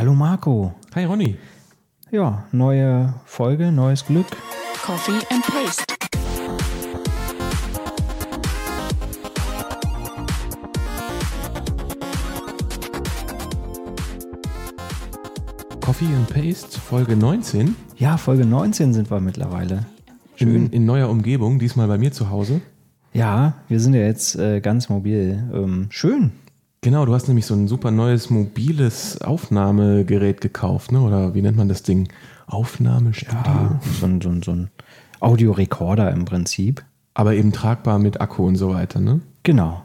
[0.00, 0.72] Hallo Marco.
[0.94, 1.36] Hi Ronny.
[2.10, 4.24] Ja, neue Folge, neues Glück.
[4.82, 5.84] Coffee and Paste.
[15.82, 17.76] Coffee and Paste, Folge 19.
[17.98, 19.84] Ja, Folge 19 sind wir mittlerweile.
[20.36, 20.54] Schön.
[20.54, 22.62] In, in neuer Umgebung, diesmal bei mir zu Hause.
[23.12, 25.46] Ja, wir sind ja jetzt äh, ganz mobil.
[25.52, 26.32] Ähm, schön.
[26.82, 31.02] Genau, du hast nämlich so ein super neues mobiles Aufnahmegerät gekauft, ne?
[31.02, 32.08] Oder wie nennt man das Ding?
[32.46, 33.38] Aufnahmestudio.
[33.44, 34.70] Ja, so ein, so ein, so ein
[35.20, 36.82] Audiorekorder im Prinzip.
[37.12, 39.20] Aber eben tragbar mit Akku und so weiter, ne?
[39.42, 39.82] Genau.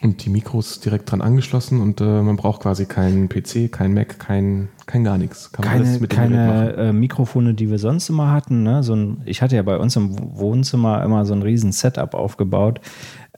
[0.00, 4.18] Und die Mikros direkt dran angeschlossen und äh, man braucht quasi keinen PC, kein Mac,
[4.18, 5.52] kein, kein gar nichts.
[5.52, 8.62] Kann keine mit keine äh, Mikrofone, die wir sonst immer hatten.
[8.62, 8.82] Ne?
[8.82, 12.80] So ein, ich hatte ja bei uns im Wohnzimmer immer so ein riesen Setup aufgebaut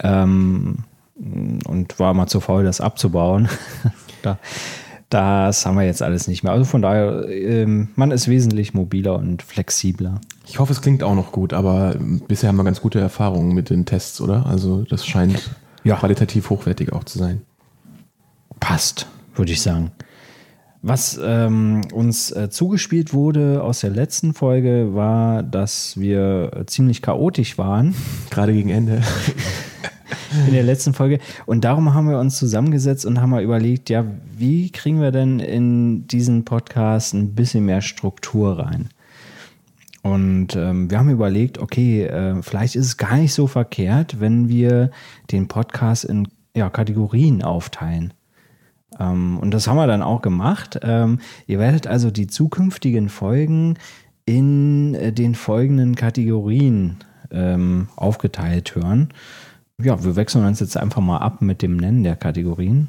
[0.00, 0.84] ähm,
[1.16, 3.48] und war mal zu faul, das abzubauen.
[4.22, 4.38] da,
[5.10, 6.52] das haben wir jetzt alles nicht mehr.
[6.52, 10.20] Also von daher, ähm, man ist wesentlich mobiler und flexibler.
[10.46, 11.94] Ich hoffe, es klingt auch noch gut, aber
[12.28, 14.46] bisher haben wir ganz gute Erfahrungen mit den Tests, oder?
[14.46, 15.50] Also das scheint
[15.84, 15.96] ja.
[15.96, 17.42] qualitativ hochwertig auch zu sein.
[18.58, 19.92] Passt, würde ich sagen.
[20.82, 27.56] Was ähm, uns äh, zugespielt wurde aus der letzten Folge war, dass wir ziemlich chaotisch
[27.56, 27.94] waren.
[28.30, 29.00] Gerade gegen Ende.
[30.46, 31.18] in der letzten Folge.
[31.46, 34.04] Und darum haben wir uns zusammengesetzt und haben mal überlegt, ja,
[34.36, 38.88] wie kriegen wir denn in diesen Podcast ein bisschen mehr Struktur rein?
[40.02, 44.50] Und ähm, wir haben überlegt, okay, äh, vielleicht ist es gar nicht so verkehrt, wenn
[44.50, 44.90] wir
[45.32, 48.12] den Podcast in ja, Kategorien aufteilen.
[49.00, 50.78] Ähm, und das haben wir dann auch gemacht.
[50.82, 53.78] Ähm, ihr werdet also die zukünftigen Folgen
[54.26, 56.98] in äh, den folgenden Kategorien
[57.30, 59.08] ähm, aufgeteilt hören.
[59.82, 62.88] Ja, wir wechseln uns jetzt einfach mal ab mit dem Nennen der Kategorien.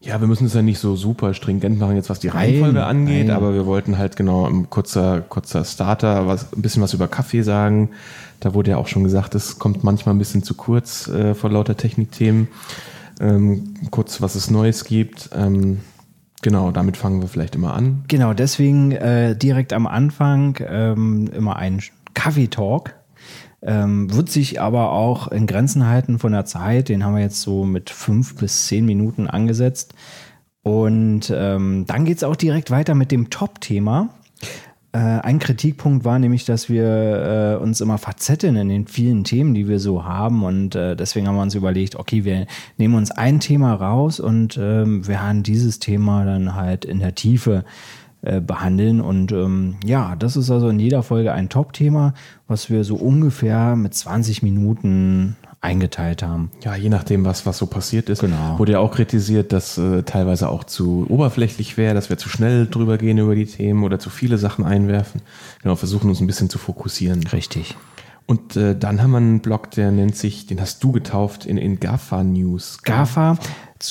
[0.00, 2.88] Ja, wir müssen es ja nicht so super stringent machen, jetzt was die Reihenfolge nein,
[2.88, 3.36] angeht, nein.
[3.36, 7.42] aber wir wollten halt genau ein kurzer, kurzer Starter, was, ein bisschen was über Kaffee
[7.42, 7.90] sagen.
[8.40, 11.50] Da wurde ja auch schon gesagt, es kommt manchmal ein bisschen zu kurz äh, vor
[11.50, 12.48] lauter Technikthemen.
[13.20, 15.30] Ähm, kurz, was es Neues gibt.
[15.32, 15.78] Ähm,
[16.42, 18.02] genau, damit fangen wir vielleicht immer an.
[18.08, 21.80] Genau, deswegen äh, direkt am Anfang ähm, immer ein
[22.14, 22.92] Kaffee-Talk
[23.62, 26.88] ähm, wird sich aber auch in Grenzen halten von der Zeit.
[26.88, 29.94] Den haben wir jetzt so mit fünf bis zehn Minuten angesetzt.
[30.62, 34.10] Und ähm, dann geht es auch direkt weiter mit dem Top-Thema.
[34.92, 39.54] Äh, ein Kritikpunkt war nämlich, dass wir äh, uns immer verzetteln in den vielen Themen,
[39.54, 40.44] die wir so haben.
[40.44, 42.46] Und äh, deswegen haben wir uns überlegt, okay, wir
[42.78, 47.14] nehmen uns ein Thema raus und ähm, wir haben dieses Thema dann halt in der
[47.14, 49.00] Tiefe äh, behandeln.
[49.00, 52.14] Und ähm, ja, das ist also in jeder Folge ein Top-Thema,
[52.46, 56.50] was wir so ungefähr mit 20 Minuten eingeteilt haben.
[56.64, 58.20] Ja, je nachdem, was, was so passiert ist.
[58.20, 58.58] Genau.
[58.58, 62.66] Wurde ja auch kritisiert, dass äh, teilweise auch zu oberflächlich wäre, dass wir zu schnell
[62.66, 65.22] drüber gehen über die Themen oder zu viele Sachen einwerfen.
[65.62, 67.24] Genau, versuchen uns ein bisschen zu fokussieren.
[67.28, 67.76] Richtig.
[68.26, 71.58] Und äh, dann haben wir einen Blog, der nennt sich, den hast du getauft in,
[71.58, 72.78] in GAFA News.
[72.82, 73.38] GAFA,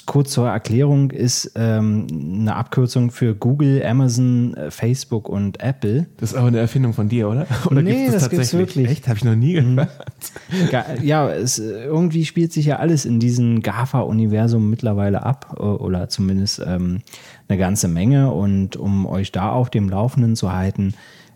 [0.06, 6.08] kurz zur Erklärung, ist ähm, eine Abkürzung für Google, Amazon, äh, Facebook und Apple.
[6.18, 7.46] Das ist aber eine Erfindung von dir, oder?
[7.66, 8.90] Oder nee, gibt's das, das gibt's wirklich.
[8.90, 9.08] Echt?
[9.08, 9.76] Habe ich noch nie mhm.
[9.76, 11.04] gehört.
[11.04, 17.02] Ja, es, irgendwie spielt sich ja alles in diesem GAFA-Universum mittlerweile ab oder zumindest ähm,
[17.48, 18.32] eine ganze Menge.
[18.32, 20.94] Und um euch da auf dem Laufenden zu halten,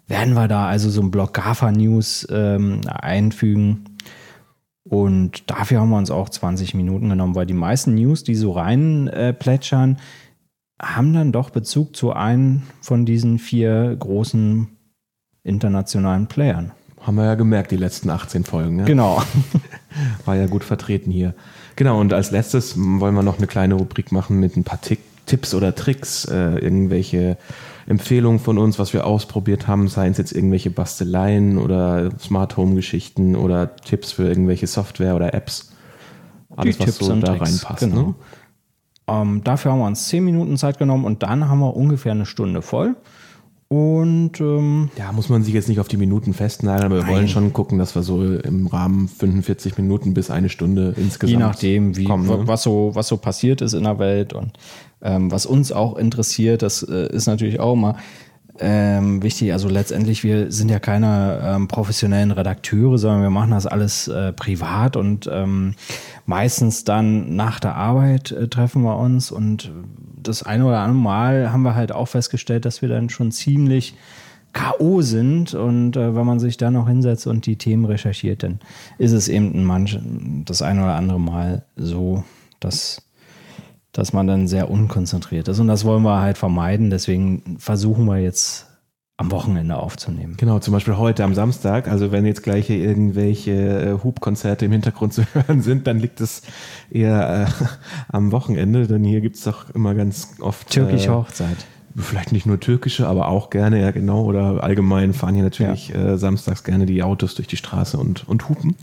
[0.07, 3.85] werden wir da also so ein Blog GAFA News ähm, einfügen.
[4.87, 8.51] Und dafür haben wir uns auch 20 Minuten genommen, weil die meisten News, die so
[8.51, 9.97] rein äh, plätschern,
[10.79, 14.67] haben dann doch Bezug zu einem von diesen vier großen
[15.43, 16.71] internationalen Playern.
[17.01, 18.79] Haben wir ja gemerkt, die letzten 18 Folgen.
[18.79, 18.85] Ja?
[18.85, 19.21] Genau.
[20.25, 21.33] War ja gut vertreten hier.
[21.75, 25.53] Genau, und als letztes wollen wir noch eine kleine Rubrik machen mit ein paar Tipps
[25.53, 27.37] oder Tricks, äh, irgendwelche
[27.87, 32.75] Empfehlungen von uns, was wir ausprobiert haben, seien es jetzt irgendwelche Basteleien oder Smart Home
[32.75, 35.71] Geschichten oder Tipps für irgendwelche Software oder Apps.
[36.55, 37.79] Alles, Die was Tipps so da reinpasst.
[37.79, 38.01] Genau.
[38.01, 38.15] Ne?
[39.07, 42.25] Ähm, dafür haben wir uns zehn Minuten Zeit genommen und dann haben wir ungefähr eine
[42.25, 42.95] Stunde voll.
[43.75, 47.11] Und ähm, ja, muss man sich jetzt nicht auf die Minuten festnageln, aber wir nein.
[47.11, 51.29] wollen schon gucken, dass wir so im Rahmen 45 Minuten bis eine Stunde insgesamt.
[51.29, 52.47] Je nachdem, wie, kommen, ne?
[52.47, 54.53] was, so, was so passiert ist in der Welt und
[55.01, 57.97] ähm, was uns auch interessiert, das äh, ist natürlich auch mal
[58.61, 59.51] ähm, wichtig.
[59.51, 64.31] Also letztendlich, wir sind ja keine ähm, professionellen Redakteure, sondern wir machen das alles äh,
[64.31, 65.73] privat und ähm,
[66.25, 69.69] meistens dann nach der Arbeit äh, treffen wir uns und
[70.27, 73.95] das eine oder andere Mal haben wir halt auch festgestellt, dass wir dann schon ziemlich
[74.53, 75.01] K.O.
[75.01, 78.59] sind und äh, wenn man sich da noch hinsetzt und die Themen recherchiert, dann
[78.97, 79.99] ist es eben manch,
[80.45, 82.23] das eine oder andere Mal so,
[82.59, 83.01] dass
[83.91, 85.59] dass man dann sehr unkonzentriert ist.
[85.59, 86.89] Und das wollen wir halt vermeiden.
[86.89, 88.67] Deswegen versuchen wir jetzt
[89.17, 90.35] am Wochenende aufzunehmen.
[90.37, 91.87] Genau, zum Beispiel heute am Samstag.
[91.87, 96.19] Also wenn jetzt gleich hier irgendwelche äh, Hubkonzerte im Hintergrund zu hören sind, dann liegt
[96.19, 96.41] es
[96.89, 97.63] eher äh,
[98.09, 100.69] am Wochenende, denn hier gibt es doch immer ganz oft.
[100.69, 101.65] Türkische äh, Hochzeit
[101.97, 106.13] vielleicht nicht nur türkische, aber auch gerne, ja genau, oder allgemein fahren hier natürlich ja.
[106.13, 108.75] äh, samstags gerne die Autos durch die Straße und, und hupen.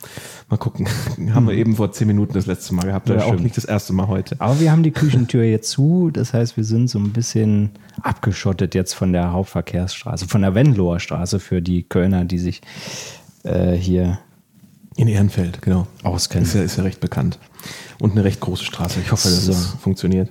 [0.49, 0.89] Mal gucken,
[1.35, 1.61] haben wir hm.
[1.61, 4.37] eben vor zehn Minuten das letzte Mal gehabt, oder auch nicht das erste Mal heute.
[4.39, 7.71] Aber wir haben die Küchentür jetzt zu, das heißt, wir sind so ein bisschen
[8.03, 12.63] abgeschottet jetzt von der Hauptverkehrsstraße, von der Wendloher Straße für die Kölner, die sich
[13.45, 14.19] äh, hier
[14.97, 15.87] in Ehrenfeld, genau.
[16.03, 16.47] Auskennen.
[16.47, 17.39] Ist ja, ist ja recht bekannt.
[17.99, 19.01] Und eine recht große Straße.
[19.01, 19.53] Ich hoffe, dass so.
[19.53, 20.29] es funktioniert.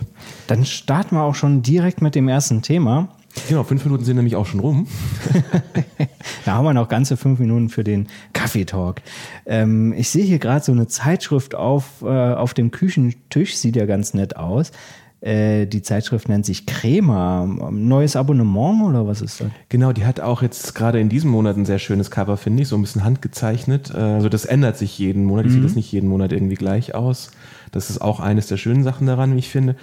[0.48, 3.10] Dann starten wir auch schon direkt mit dem ersten Thema.
[3.48, 4.88] Genau, fünf Minuten sind nämlich auch schon rum.
[6.46, 9.02] da haben wir noch ganze fünf Minuten für den Kaffeetalk.
[9.46, 13.86] Ähm, ich sehe hier gerade so eine Zeitschrift auf, äh, auf dem Küchentisch, sieht ja
[13.86, 14.72] ganz nett aus.
[15.22, 17.46] Äh, die Zeitschrift nennt sich Crema.
[17.70, 19.48] Neues Abonnement oder was ist das?
[19.70, 22.70] Genau, die hat auch jetzt gerade in diesem Monat ein sehr schönes Cover, finde ich,
[22.70, 23.92] so ein bisschen handgezeichnet.
[23.94, 25.52] Äh, also das ändert sich jeden Monat, mhm.
[25.52, 27.30] sieht das nicht jeden Monat irgendwie gleich aus.
[27.72, 29.76] Das ist auch eines der schönen Sachen daran, wie ich finde.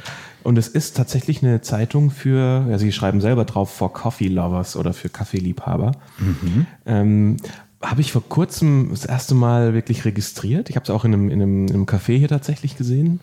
[0.43, 4.77] Und es ist tatsächlich eine Zeitung für, ja, sie schreiben selber drauf, for Coffee Lovers
[4.77, 5.93] oder für Kaffeeliebhaber.
[6.19, 6.67] Mhm.
[6.85, 7.37] Ähm,
[7.81, 10.69] habe ich vor kurzem das erste Mal wirklich registriert.
[10.69, 13.21] Ich habe es auch in einem, in, einem, in einem Café hier tatsächlich gesehen.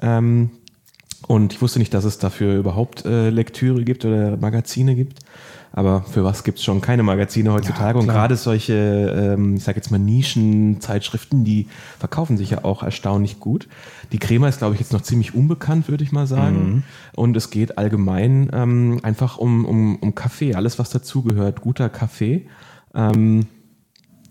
[0.00, 0.50] Ähm,
[1.26, 5.20] und ich wusste nicht, dass es dafür überhaupt äh, Lektüre gibt oder Magazine gibt.
[5.74, 7.98] Aber für was gibt es schon keine Magazine heutzutage?
[7.98, 11.66] Ja, und gerade solche, ähm, ich sage jetzt mal Nischenzeitschriften, die
[11.98, 13.68] verkaufen sich ja auch erstaunlich gut.
[14.12, 16.56] Die Crema ist, glaube ich, jetzt noch ziemlich unbekannt, würde ich mal sagen.
[16.56, 16.82] Mhm.
[17.16, 22.46] Und es geht allgemein ähm, einfach um, um, um Kaffee, alles, was dazugehört, guter Kaffee.
[22.94, 23.46] Ähm,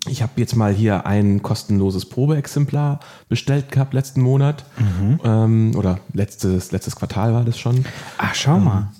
[0.07, 2.99] ich habe jetzt mal hier ein kostenloses Probeexemplar
[3.29, 4.65] bestellt gehabt letzten Monat.
[4.77, 5.19] Mhm.
[5.23, 7.85] Ähm, oder letztes, letztes Quartal war das schon.
[8.17, 8.91] Ach, schau ähm, mal.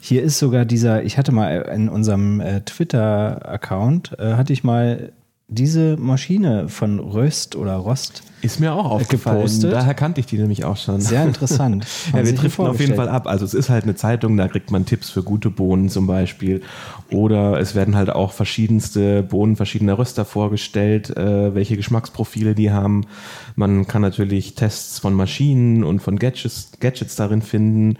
[0.00, 5.12] Hier ist sogar dieser, ich hatte mal in unserem äh, Twitter-Account, äh, hatte ich mal
[5.50, 9.38] diese Maschine von Röst oder Rost ist mir auch aufgefallen.
[9.38, 9.72] Gepostet.
[9.72, 11.00] Daher kannte ich die nämlich auch schon.
[11.00, 11.86] Sehr interessant.
[12.14, 13.26] ja, wir driften auf jeden Fall ab.
[13.26, 16.62] Also es ist halt eine Zeitung, da kriegt man Tipps für gute Bohnen zum Beispiel.
[17.10, 23.02] Oder es werden halt auch verschiedenste Bohnen verschiedener Röster vorgestellt, äh, welche Geschmacksprofile die haben.
[23.56, 27.98] Man kann natürlich Tests von Maschinen und von Gadgets, Gadgets darin finden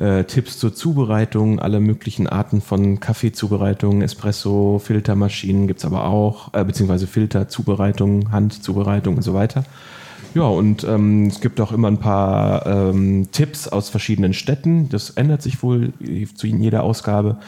[0.00, 6.54] äh, Tipps zur Zubereitung, alle möglichen Arten von Kaffeezubereitung, Espresso, Filtermaschinen gibt es aber auch,
[6.54, 9.64] äh, beziehungsweise Filterzubereitung, Handzubereitung und so weiter.
[10.34, 14.88] Ja, und ähm, es gibt auch immer ein paar ähm, Tipps aus verschiedenen Städten.
[14.88, 15.92] Das ändert sich wohl
[16.34, 17.38] zu jeder Ausgabe.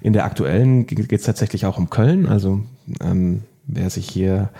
[0.00, 2.26] In der aktuellen geht es tatsächlich auch um Köln.
[2.26, 2.60] Also
[3.00, 4.50] ähm, wer sich hier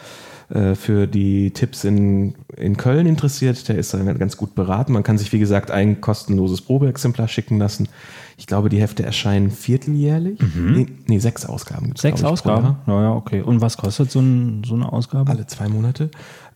[0.52, 4.92] äh, für die Tipps in, in Köln interessiert, der ist dann ganz gut beraten.
[4.92, 7.88] Man kann sich, wie gesagt, ein kostenloses Probeexemplar schicken lassen.
[8.36, 10.38] Ich glaube, die Hefte erscheinen vierteljährlich.
[10.40, 10.72] Mhm.
[10.72, 12.02] Nee, nee, sechs Ausgaben gibt es.
[12.02, 12.76] Sechs Ausgaben?
[12.86, 13.40] Naja, okay.
[13.40, 15.30] Und was kostet so, ein, so eine Ausgabe?
[15.30, 16.10] Alle zwei Monate.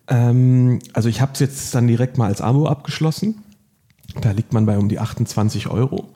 [0.08, 3.42] Ähm, also ich habe es jetzt dann direkt mal als Abo abgeschlossen.
[4.20, 6.10] Da liegt man bei um die 28 Euro.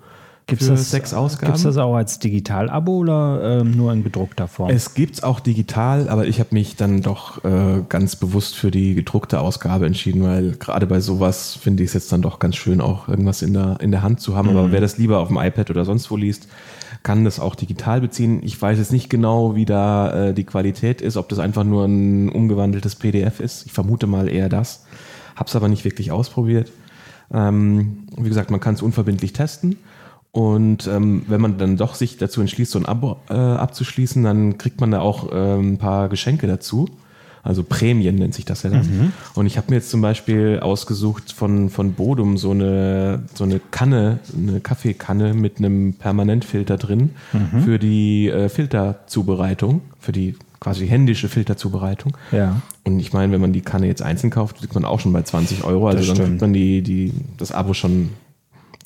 [0.50, 1.46] Gibt es sechs Ausgaben?
[1.46, 4.70] Gibt es das auch als Digital-Abo oder ähm, nur in gedruckter Form?
[4.70, 8.70] Es gibt es auch digital, aber ich habe mich dann doch äh, ganz bewusst für
[8.70, 12.56] die gedruckte Ausgabe entschieden, weil gerade bei sowas finde ich es jetzt dann doch ganz
[12.56, 14.50] schön, auch irgendwas in der, in der Hand zu haben.
[14.50, 14.56] Mhm.
[14.56, 16.48] Aber wer das lieber auf dem iPad oder sonst wo liest,
[17.02, 18.40] kann das auch digital beziehen.
[18.42, 21.84] Ich weiß jetzt nicht genau, wie da äh, die Qualität ist, ob das einfach nur
[21.84, 23.66] ein umgewandeltes PDF ist.
[23.66, 24.84] Ich vermute mal eher das.
[25.36, 26.70] Hab's aber nicht wirklich ausprobiert.
[27.32, 29.76] Ähm, wie gesagt, man kann es unverbindlich testen.
[30.32, 34.58] Und ähm, wenn man dann doch sich dazu entschließt, so ein Abo äh, abzuschließen, dann
[34.58, 36.88] kriegt man da auch äh, ein paar Geschenke dazu.
[37.42, 38.82] Also Prämien nennt sich das ja dann.
[38.82, 39.12] Mhm.
[39.34, 43.60] Und ich habe mir jetzt zum Beispiel ausgesucht von, von Bodum so eine, so eine
[43.70, 47.62] Kanne, eine Kaffeekanne mit einem Permanentfilter drin mhm.
[47.62, 52.16] für die äh, Filterzubereitung, für die quasi händische Filterzubereitung.
[52.30, 52.60] Ja.
[52.84, 55.22] Und ich meine, wenn man die Kanne jetzt einzeln kauft, liegt man auch schon bei
[55.22, 55.88] 20 Euro.
[55.88, 58.10] Also dann kriegt man die, die, das Abo schon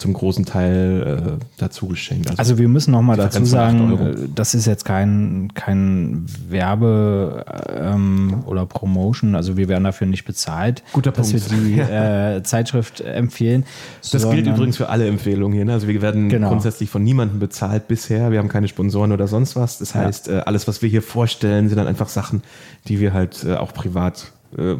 [0.05, 2.29] zum großen Teil äh, dazu geschenkt.
[2.29, 8.43] Also, also wir müssen nochmal dazu sagen, äh, das ist jetzt kein, kein Werbe ähm,
[8.45, 11.51] oder Promotion, also wir werden dafür nicht bezahlt, Guter dass Punkt.
[11.51, 13.65] wir die äh, Zeitschrift empfehlen.
[14.13, 15.65] Das gilt übrigens für alle Empfehlungen hier.
[15.65, 15.73] Ne?
[15.73, 16.51] Also wir werden genau.
[16.51, 18.31] grundsätzlich von niemandem bezahlt bisher.
[18.31, 19.79] Wir haben keine Sponsoren oder sonst was.
[19.79, 20.41] Das heißt, ja.
[20.41, 22.43] äh, alles, was wir hier vorstellen, sind dann einfach Sachen,
[22.89, 24.75] die wir halt äh, auch privat äh,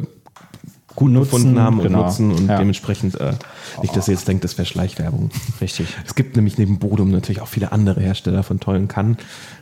[0.95, 2.03] gut nutzen, gefunden haben und genau.
[2.03, 2.57] nutzen und ja.
[2.57, 3.33] dementsprechend äh,
[3.81, 5.29] nicht, dass ihr jetzt denkt, das wäre Schleichwerbung.
[5.61, 5.87] Richtig.
[6.05, 9.17] Es gibt nämlich neben Bodum natürlich auch viele andere Hersteller von tollen Kannen.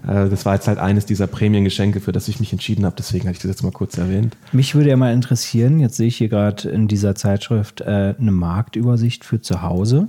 [0.07, 3.27] Äh, das war jetzt halt eines dieser Prämiengeschenke, für das ich mich entschieden habe, deswegen
[3.27, 4.37] hatte ich das jetzt mal kurz erwähnt.
[4.51, 8.31] Mich würde ja mal interessieren, jetzt sehe ich hier gerade in dieser Zeitschrift äh, eine
[8.31, 10.07] Marktübersicht für zu Hause.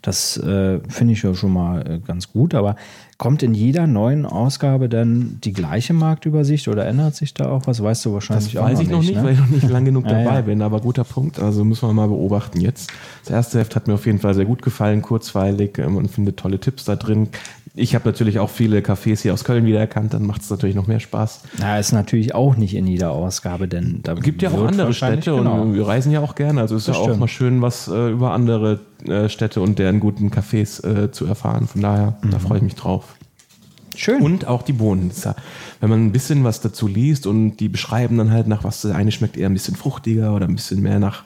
[0.00, 2.76] Das äh, finde ich ja schon mal äh, ganz gut, aber
[3.22, 7.80] kommt in jeder neuen Ausgabe dann die gleiche Marktübersicht oder ändert sich da auch was?
[7.80, 9.22] Weißt du wahrscheinlich das auch weiß ich noch nicht, ne?
[9.22, 10.40] weil ich noch nicht lang genug Ja, dabei ja.
[10.40, 11.38] bin, aber guter Punkt.
[11.38, 12.90] Also müssen wir mal beobachten jetzt.
[13.22, 16.34] Das erste Heft hat mir auf jeden Fall sehr gut gefallen, kurzweilig ähm, und finde
[16.34, 17.28] tolle Tipps da drin.
[17.74, 20.86] Ich habe natürlich auch viele Cafés hier aus Köln wiedererkannt, dann macht es natürlich noch
[20.86, 21.40] mehr Spaß.
[21.58, 25.34] Na, ist natürlich auch nicht in jeder Ausgabe, denn da gibt ja auch andere Städte
[25.34, 25.62] genau.
[25.62, 26.60] und wir reisen ja auch gerne.
[26.60, 30.00] Also ist Das ja auch mal schön, was äh, über andere äh, Städte und deren
[30.00, 31.66] guten Cafés äh, zu erfahren.
[31.66, 32.30] Von daher, Mhm.
[32.30, 33.14] da freue ich mich drauf.
[33.96, 34.22] Schön.
[34.22, 35.10] Und auch die Bohnen.
[35.80, 38.94] Wenn man ein bisschen was dazu liest und die beschreiben dann halt nach was, der
[38.96, 41.24] eine schmeckt eher ein bisschen fruchtiger oder ein bisschen mehr nach,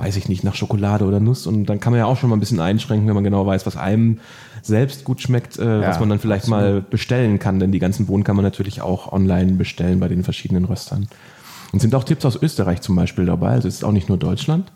[0.00, 1.46] weiß ich nicht, nach Schokolade oder Nuss.
[1.46, 3.66] Und dann kann man ja auch schon mal ein bisschen einschränken, wenn man genau weiß,
[3.66, 4.18] was einem
[4.62, 7.60] selbst gut schmeckt, äh, Ja, was man dann vielleicht mal bestellen kann.
[7.60, 11.06] Denn die ganzen Bohnen kann man natürlich auch online bestellen bei den verschiedenen Röstern.
[11.72, 13.50] Und sind auch Tipps aus Österreich zum Beispiel dabei.
[13.50, 14.72] Also es ist auch nicht nur Deutschland.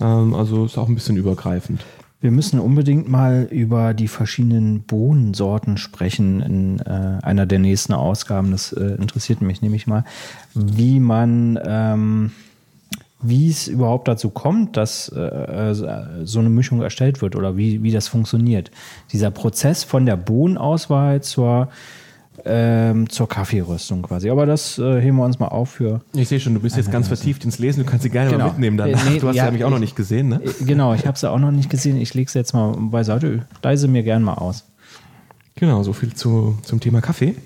[0.00, 1.84] Ähm, also ist auch ein bisschen übergreifend.
[2.22, 8.52] Wir müssen unbedingt mal über die verschiedenen Bohnensorten sprechen in äh, einer der nächsten Ausgaben.
[8.52, 10.04] Das äh, interessiert mich nämlich mal,
[10.54, 12.30] wie man, ähm,
[13.22, 15.74] wie es überhaupt dazu kommt, dass äh, äh,
[16.24, 18.70] so eine Mischung erstellt wird oder wie, wie das funktioniert.
[19.12, 21.68] Dieser Prozess von der Bohnenauswahl zur,
[22.44, 24.28] ähm, zur Kaffeeröstung quasi.
[24.30, 26.90] Aber das äh, heben wir uns mal auf für Ich sehe schon, du bist jetzt
[26.90, 27.84] ganz vertieft ins Lesen.
[27.84, 28.44] Du kannst sie gerne Genau.
[28.46, 29.06] mal mitnehmen danach.
[29.06, 30.40] Äh, nee, du hast ja, ja, nämlich auch noch ich- nicht gesehen, ne?
[30.42, 31.96] Äh, Genau, ich habe sie auch noch nicht gesehen.
[32.00, 33.46] Ich lege sie jetzt mal beiseite.
[33.62, 34.64] Leise mir gern mal aus.
[35.54, 37.36] Genau, so viel zu, zum Thema Kaffee.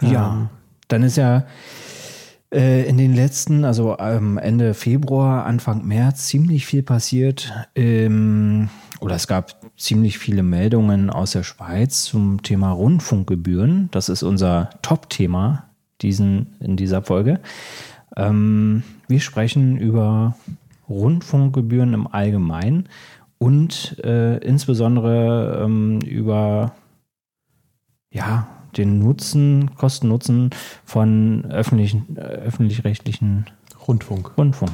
[0.00, 0.48] Ja,
[0.88, 1.44] dann ist ja
[2.56, 7.52] äh, in den letzten, also ähm, Ende Februar, Anfang März, ziemlich viel passiert.
[7.74, 8.70] Ähm,
[9.00, 13.90] oder es gab ziemlich viele Meldungen aus der Schweiz zum Thema Rundfunkgebühren.
[13.92, 15.64] Das ist unser Top-Thema
[16.02, 17.40] in dieser Folge.
[18.16, 20.34] Ähm, wir sprechen über
[20.88, 22.88] Rundfunkgebühren im Allgemeinen
[23.38, 26.72] und äh, insbesondere ähm, über
[28.10, 30.50] ja, den Nutzen, Kosten-Nutzen
[30.84, 33.46] von öffentlichen, äh, öffentlich-rechtlichen
[33.86, 34.36] Rundfunk.
[34.36, 34.72] Rundfunk.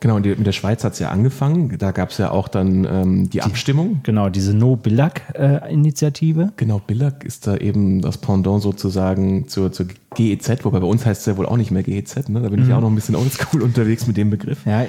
[0.00, 1.76] Genau, und die, mit der Schweiz hat es ja angefangen.
[1.78, 4.00] Da gab es ja auch dann ähm, die, Abstimmung.
[4.02, 6.52] Genau, diese No-Billag-Initiative.
[6.56, 11.20] Genau, Billag ist da eben das Pendant sozusagen zur, zur GEZ, wobei bei uns heißt
[11.20, 12.28] es ja wohl auch nicht mehr GEZ.
[12.28, 12.40] Ne?
[12.40, 14.66] Da bin ich ja auch noch ein bisschen oldschool unterwegs mit dem Begriff.
[14.66, 14.86] ja,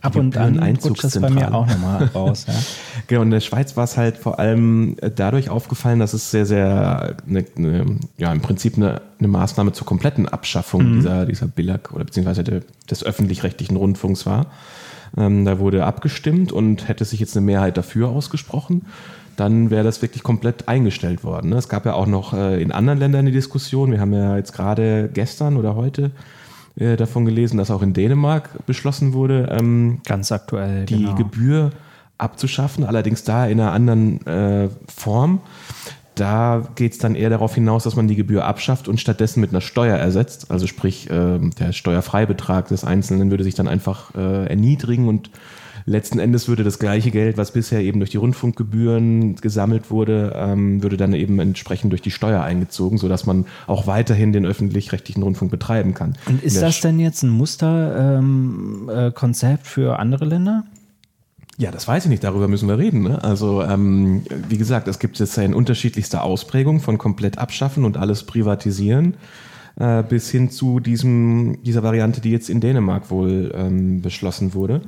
[0.00, 2.46] ab und an rutscht das bei mir auch nochmal raus.
[2.48, 2.54] Ja.
[3.06, 6.46] Genau, in der Schweiz war es halt vor allem äh, dadurch aufgefallen, dass es sehr,
[6.46, 7.84] sehr, eine, eine,
[8.16, 12.62] ja, im Prinzip eine, eine Maßnahme zur kompletten Abschaffung dieser, dieser Billag oder beziehungsweise der,
[12.90, 14.46] des öffentlich-rechtlichen Rundfunks war.
[15.16, 18.86] Ähm, da wurde abgestimmt und hätte sich jetzt eine Mehrheit dafür ausgesprochen,
[19.36, 21.50] dann wäre das wirklich komplett eingestellt worden.
[21.50, 21.56] Ne?
[21.56, 23.90] Es gab ja auch noch äh, in anderen Ländern eine Diskussion.
[23.90, 26.10] Wir haben ja jetzt gerade gestern oder heute
[26.76, 30.86] äh, davon gelesen, dass auch in Dänemark beschlossen wurde, ähm, Ganz aktuell.
[30.86, 31.14] die genau.
[31.14, 31.70] Gebühr
[32.18, 35.40] abzuschaffen, allerdings da in einer anderen äh, Form.
[36.16, 39.50] Da geht es dann eher darauf hinaus, dass man die Gebühr abschafft und stattdessen mit
[39.50, 40.50] einer Steuer ersetzt.
[40.50, 45.30] Also sprich, äh, der Steuerfreibetrag des Einzelnen würde sich dann einfach erniedrigen und
[45.86, 50.82] letzten Endes würde das gleiche Geld, was bisher eben durch die Rundfunkgebühren gesammelt wurde, ähm,
[50.82, 55.50] würde dann eben entsprechend durch die Steuer eingezogen, sodass man auch weiterhin den öffentlich-rechtlichen Rundfunk
[55.50, 56.16] betreiben kann.
[56.26, 60.64] Und ist das denn jetzt ein Musterkonzept ähm, äh, Konzept für andere Länder?
[61.56, 63.02] Ja, das weiß ich nicht, darüber müssen wir reden.
[63.02, 63.22] Ne?
[63.22, 67.96] Also, ähm, wie gesagt, es gibt jetzt ja in unterschiedlichster Ausprägung von komplett abschaffen und
[67.96, 69.14] alles privatisieren
[69.76, 74.82] äh, bis hin zu diesem, dieser Variante, die jetzt in Dänemark wohl ähm, beschlossen wurde.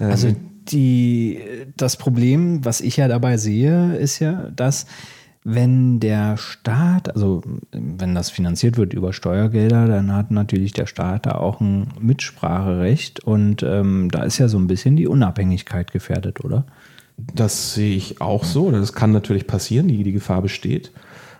[0.00, 0.34] Ähm, Also
[0.68, 1.40] die,
[1.76, 4.86] das Problem, was ich ja dabei sehe, ist ja, dass
[5.44, 11.26] wenn der Staat, also wenn das finanziert wird über Steuergelder, dann hat natürlich der Staat
[11.26, 16.44] da auch ein Mitspracherecht und ähm, da ist ja so ein bisschen die Unabhängigkeit gefährdet,
[16.44, 16.64] oder?
[17.34, 18.70] Das sehe ich auch so.
[18.70, 20.92] Das kann natürlich passieren, die, die Gefahr besteht.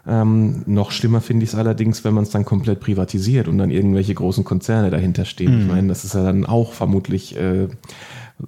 [0.05, 3.71] Ähm, noch schlimmer finde ich es allerdings, wenn man es dann komplett privatisiert und dann
[3.71, 5.61] irgendwelche großen Konzerne dahinter stehen.
[5.61, 7.69] Ich meine, das ist ja dann auch vermutlich äh,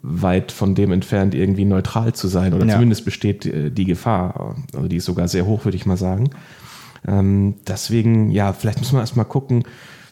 [0.02, 2.54] weit von dem entfernt, irgendwie neutral zu sein.
[2.54, 2.74] Oder Ja.
[2.74, 4.56] zumindest besteht äh, die Gefahr.
[4.74, 6.30] Also die ist sogar sehr hoch, würde ich mal sagen.
[7.06, 9.64] Ähm, deswegen, ja, vielleicht müssen wir erstmal gucken,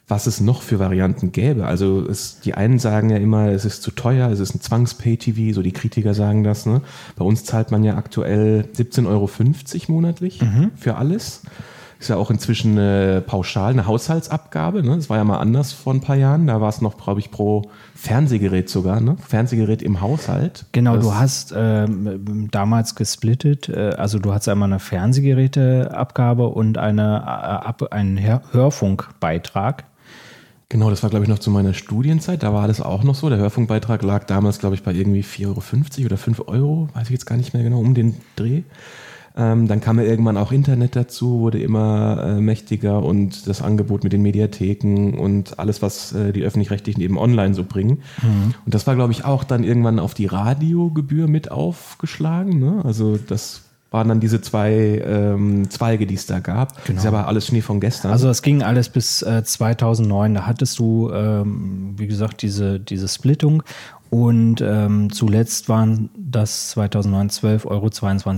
[0.09, 1.65] was es noch für Varianten gäbe.
[1.67, 5.55] Also es, die einen sagen ja immer, es ist zu teuer, es ist ein Zwangs-Pay-TV,
[5.55, 6.67] so die Kritiker sagen das.
[6.67, 6.83] Ne?
[7.17, 9.31] Bei uns zahlt man ja aktuell 17,50 Euro
[9.89, 10.41] monatlich
[10.77, 11.43] für alles.
[12.02, 14.82] Ist ja auch inzwischen eine pauschal, eine Haushaltsabgabe.
[14.82, 14.97] Ne?
[14.97, 16.49] Das war ja mal anders vor ein paar Jahren.
[16.49, 17.62] Da war es noch, glaube ich, pro
[17.94, 19.00] Fernsehgerät sogar.
[19.00, 19.16] Ne?
[19.25, 20.64] Fernsehgerät im Haushalt.
[20.73, 26.76] Genau, das, du hast ähm, damals gesplittet, äh, also du hast einmal eine Fernsehgeräteabgabe und
[26.76, 29.85] eine, äh, ab, einen Hör Hörfunkbeitrag.
[30.71, 32.42] Genau, das war, glaube ich, noch zu meiner Studienzeit.
[32.42, 33.28] Da war das auch noch so.
[33.28, 37.11] Der Hörfunkbeitrag lag damals, glaube ich, bei irgendwie 4,50 Euro oder 5 Euro, weiß ich
[37.11, 38.64] jetzt gar nicht mehr genau, um den Dreh.
[39.37, 44.05] Ähm, dann kam ja irgendwann auch Internet dazu, wurde immer äh, mächtiger und das Angebot
[44.05, 48.03] mit den Mediatheken und alles, was äh, die öffentlich-rechtlichen eben online so bringen.
[48.23, 48.55] Mhm.
[48.65, 52.59] Und das war, glaube ich, auch dann irgendwann auf die Radiogebühr mit aufgeschlagen.
[52.59, 52.83] Ne?
[52.85, 53.62] Also das
[53.93, 56.85] waren dann diese zwei ähm, Zweige, die es da gab.
[56.85, 56.97] Genau.
[56.97, 58.11] Das ist aber alles Schnee von gestern.
[58.11, 60.35] Also es ging alles bis äh, 2009.
[60.35, 63.62] Da hattest du, ähm, wie gesagt, diese, diese Splittung.
[64.12, 67.88] Und ähm, zuletzt waren das 2009 12,22 Euro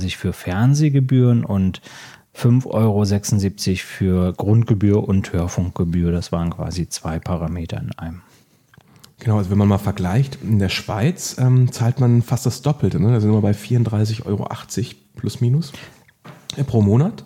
[0.08, 1.80] für Fernsehgebühren und
[2.32, 6.12] 5,76 Euro für Grundgebühr und Hörfunkgebühr.
[6.12, 8.22] Das waren quasi zwei Parameter in einem.
[9.18, 13.00] Genau, also wenn man mal vergleicht, in der Schweiz ähm, zahlt man fast das Doppelte.
[13.00, 13.10] Ne?
[13.10, 14.48] Da sind wir bei 34,80 Euro
[15.16, 15.72] plus minus
[16.56, 17.24] äh, pro Monat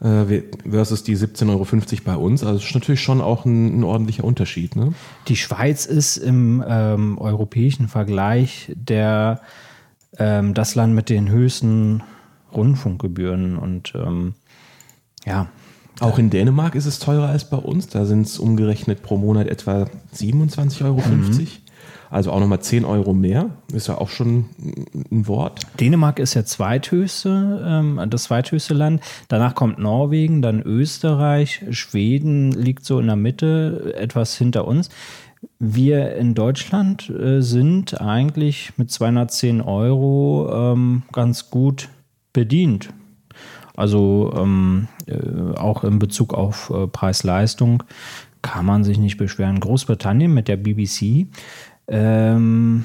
[0.00, 1.66] versus die 17,50 Euro
[2.04, 2.44] bei uns.
[2.44, 4.76] Also das ist natürlich schon auch ein, ein ordentlicher Unterschied.
[4.76, 4.94] Ne?
[5.26, 9.40] Die Schweiz ist im ähm, europäischen Vergleich der,
[10.16, 12.02] ähm, das Land mit den höchsten
[12.54, 14.34] Rundfunkgebühren und ähm,
[15.26, 15.48] ja.
[16.00, 17.88] Auch in Dänemark ist es teurer als bei uns.
[17.88, 21.02] Da sind es umgerechnet pro Monat etwa 27,50 Euro.
[21.08, 21.46] Mhm.
[22.10, 23.50] Also auch nochmal 10 Euro mehr.
[23.72, 24.46] Ist ja auch schon
[25.10, 25.60] ein Wort.
[25.78, 29.02] Dänemark ist ja zweithöchste, ähm, das zweithöchste Land.
[29.28, 31.64] Danach kommt Norwegen, dann Österreich.
[31.70, 34.88] Schweden liegt so in der Mitte, etwas hinter uns.
[35.58, 41.88] Wir in Deutschland äh, sind eigentlich mit 210 Euro ähm, ganz gut
[42.32, 42.90] bedient.
[43.76, 47.84] Also ähm, äh, auch in Bezug auf äh, Preis-Leistung
[48.42, 49.60] kann man sich nicht beschweren.
[49.60, 51.26] Großbritannien mit der BBC
[51.88, 52.84] ähm,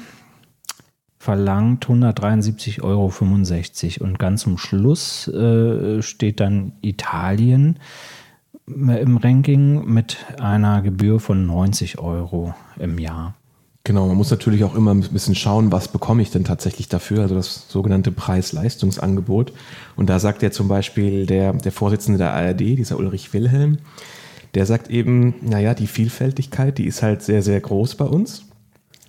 [1.18, 4.04] verlangt 173,65 Euro.
[4.04, 7.78] Und ganz zum Schluss äh, steht dann Italien
[8.66, 13.34] im Ranking mit einer Gebühr von 90 Euro im Jahr.
[13.86, 17.20] Genau, man muss natürlich auch immer ein bisschen schauen, was bekomme ich denn tatsächlich dafür,
[17.20, 19.52] also das sogenannte Preis-Leistungsangebot.
[19.94, 23.78] Und da sagt ja zum Beispiel der, der Vorsitzende der ARD, dieser Ulrich Wilhelm,
[24.54, 28.46] der sagt eben, naja, die Vielfältigkeit, die ist halt sehr, sehr groß bei uns.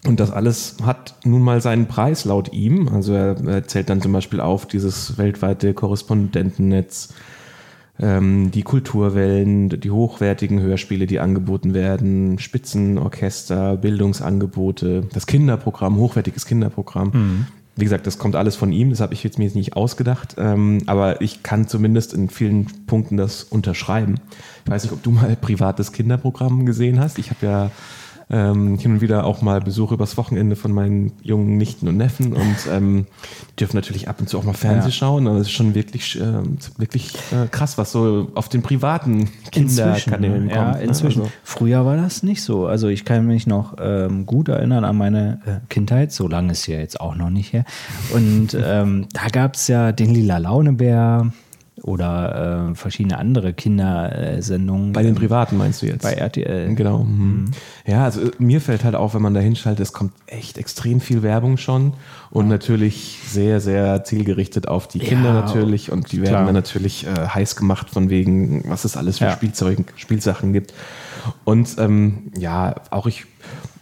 [0.06, 2.88] Und das alles hat nun mal seinen Preis laut ihm.
[2.90, 7.14] Also er, zählt dann zum Beispiel auf dieses weltweite Korrespondentennetz,
[8.00, 17.12] ähm, die Kulturwellen, die hochwertigen Hörspiele, die angeboten werden, Spitzenorchester, Bildungsangebote, das Kinderprogramm, hochwertiges Kinderprogramm.
[17.14, 17.48] Mhm.
[17.78, 20.36] Wie gesagt, das kommt alles von ihm, das habe ich jetzt mir jetzt nicht ausgedacht,
[20.38, 24.16] ähm, aber ich kann zumindest in vielen Punkten das unterschreiben.
[24.64, 27.20] Ich weiß nicht, ob du mal privates Kinderprogramm gesehen hast.
[27.20, 27.72] Ich habe ja
[28.30, 32.34] ähm, hin und wieder auch mal Besuche übers Wochenende von meinen jungen Nichten und Neffen
[32.34, 33.06] und ähm,
[33.60, 34.96] dürfen natürlich ab und zu auch mal Fernsehen ja.
[34.96, 36.42] schauen, aber es ist schon wirklich, äh,
[36.78, 40.52] wirklich äh, krass, was so auf den privaten Kinderkanälen kommt.
[40.52, 40.84] Ja, ne?
[40.84, 41.22] inzwischen.
[41.22, 41.32] Also.
[41.44, 42.66] Früher war das nicht so.
[42.66, 46.68] Also ich kann mich noch ähm, gut erinnern an meine äh, Kindheit, so lange ist
[46.68, 47.66] ja jetzt auch noch nicht her.
[48.14, 51.32] Und ähm, da gab es ja den Lila Launebär,
[51.86, 54.92] oder äh, verschiedene andere Kindersendungen.
[54.92, 56.02] Bei den privaten meinst du jetzt?
[56.02, 56.74] Bei RTL.
[56.74, 57.04] Genau.
[57.04, 57.20] Mhm.
[57.20, 57.52] mhm.
[57.86, 61.00] Ja, also äh, mir fällt halt auf, wenn man da hinschaltet, es kommt echt extrem
[61.00, 61.94] viel Werbung schon
[62.32, 62.54] und ja.
[62.54, 66.46] natürlich sehr, sehr zielgerichtet auf die Kinder ja, natürlich und die werden klar.
[66.46, 69.32] dann natürlich äh, heiß gemacht von wegen, was es alles für ja.
[69.32, 70.74] Spielzeug, Spielsachen gibt.
[71.44, 73.26] Und ähm, ja, auch ich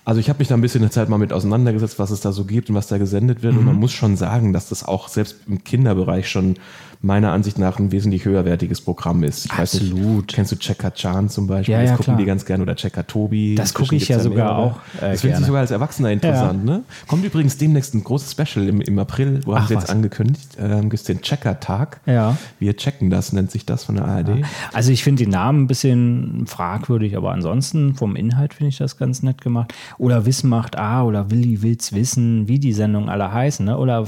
[0.05, 2.33] also ich habe mich da ein bisschen eine Zeit mal mit auseinandergesetzt, was es da
[2.33, 3.53] so gibt und was da gesendet wird.
[3.53, 3.59] Mhm.
[3.59, 6.55] Und man muss schon sagen, dass das auch selbst im Kinderbereich schon
[7.03, 9.45] meiner Ansicht nach ein wesentlich höherwertiges Programm ist.
[9.45, 10.15] Ich Absolut.
[10.15, 11.73] Nicht, kennst du Checker Chan zum Beispiel?
[11.73, 12.17] Ja, ja, das gucken klar.
[12.17, 13.55] die ganz gerne oder Checker Tobi.
[13.55, 14.77] Das gucke ich ja sogar auch.
[15.01, 16.65] Äh, das finde ich sogar als Erwachsener interessant.
[16.65, 16.77] Ja.
[16.77, 16.83] Ne?
[17.07, 19.89] Kommt übrigens demnächst ein großes Special im, im April, wo haben sie jetzt was.
[19.89, 20.57] angekündigt.
[20.57, 21.99] Ähm, gibt es den Checker-Tag.
[22.05, 22.37] Ja.
[22.59, 24.45] Wir checken das, nennt sich das von der ARD.
[24.71, 28.95] Also ich finde den Namen ein bisschen fragwürdig, aber ansonsten vom Inhalt finde ich das
[28.95, 29.73] ganz nett gemacht.
[29.97, 33.65] Oder Wissen macht A oder Willi will's wissen, wie die Sendungen alle heißen.
[33.65, 33.77] Ne?
[33.77, 34.05] Oder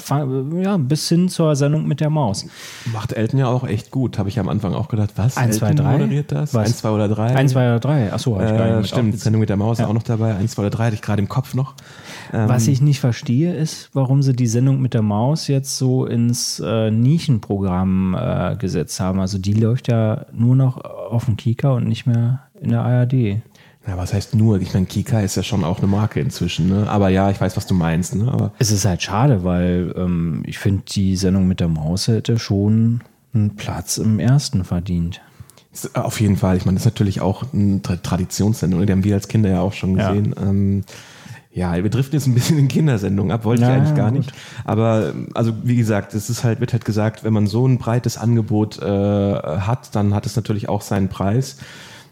[0.61, 2.45] ja, bis hin zur Sendung mit der Maus.
[2.93, 4.19] Macht Elton ja auch echt gut.
[4.19, 5.37] Habe ich am Anfang auch gedacht, was?
[5.37, 5.91] 1, 2, 3?
[5.93, 6.53] moderiert das?
[6.53, 6.67] Was?
[6.67, 7.35] 1, 2 oder 3?
[7.35, 8.13] 1, 2 oder 3.
[8.13, 9.87] Achso, habe ich gar nicht Stimmt, Sendung mit der Maus ja.
[9.87, 10.35] auch noch dabei.
[10.35, 11.73] 1, 2 oder 3 hatte ich gerade im Kopf noch.
[12.33, 16.05] Ähm, was ich nicht verstehe, ist, warum sie die Sendung mit der Maus jetzt so
[16.05, 19.19] ins äh, Nischenprogramm äh, gesetzt haben.
[19.19, 23.41] Also die läuft ja nur noch auf dem Kika und nicht mehr in der ARD.
[23.87, 24.59] Ja, was heißt nur?
[24.61, 26.89] Ich meine, Kika ist ja schon auch eine Marke inzwischen, ne?
[26.89, 28.31] Aber ja, ich weiß, was du meinst, ne?
[28.31, 32.39] Aber es ist halt schade, weil ähm, ich finde, die Sendung mit der Maus hätte
[32.39, 33.01] schon
[33.33, 35.21] einen Platz im ersten verdient.
[35.93, 36.57] Auf jeden Fall.
[36.57, 38.85] Ich meine, das ist natürlich auch eine Traditionssendung.
[38.85, 40.33] Die haben wir als Kinder ja auch schon gesehen.
[40.35, 40.43] Ja.
[40.43, 40.83] Ähm,
[41.51, 44.19] ja, wir driften jetzt ein bisschen in Kindersendungen ab, wollte ich eigentlich gar gut.
[44.19, 44.33] nicht.
[44.65, 48.17] Aber also wie gesagt, es ist halt, wird halt gesagt, wenn man so ein breites
[48.17, 51.57] Angebot äh, hat, dann hat es natürlich auch seinen Preis.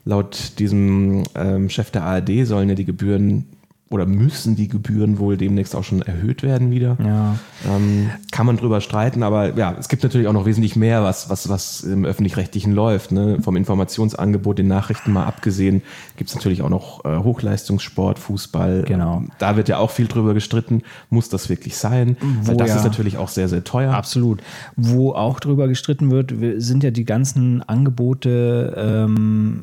[0.06, 3.46] Laut diesem ähm, Chef der ARD sollen ja die Gebühren
[3.94, 6.98] oder müssen die Gebühren wohl demnächst auch schon erhöht werden wieder.
[7.00, 7.36] Ja.
[7.70, 11.30] Ähm, kann man drüber streiten, aber ja, es gibt natürlich auch noch wesentlich mehr, was,
[11.30, 13.12] was, was im Öffentlich-Rechtlichen läuft.
[13.12, 13.38] Ne?
[13.42, 15.84] Vom Informationsangebot, den Nachrichten mal abgesehen,
[16.18, 18.84] gibt es natürlich auch noch äh, Hochleistungssport, Fußball.
[18.88, 19.18] Genau.
[19.18, 20.82] Ähm, da wird ja auch viel drüber gestritten.
[21.10, 22.18] Muss das wirklich sein?
[22.42, 23.94] Wo Weil das ja- ist natürlich auch sehr, sehr teuer.
[23.94, 24.42] Absolut.
[24.76, 29.62] Wo auch drüber gestritten wird, wir- sind ja die ganzen Angebote ähm,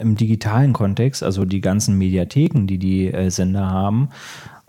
[0.00, 4.08] im digitalen Kontext, also die ganzen Mediatheken, die die äh, Sender haben.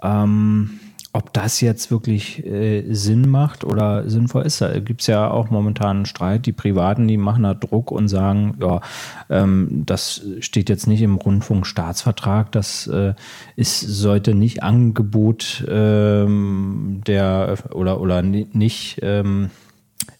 [0.01, 0.79] Ähm,
[1.11, 5.49] ob das jetzt wirklich äh, Sinn macht oder sinnvoll ist, da gibt es ja auch
[5.49, 6.45] momentan einen Streit.
[6.45, 8.79] Die Privaten, die machen da Druck und sagen, ja,
[9.27, 13.15] ähm, das steht jetzt nicht im Rundfunkstaatsvertrag, das äh,
[13.55, 19.49] ist, sollte nicht Angebot ähm, der oder, oder ni- nicht, ähm,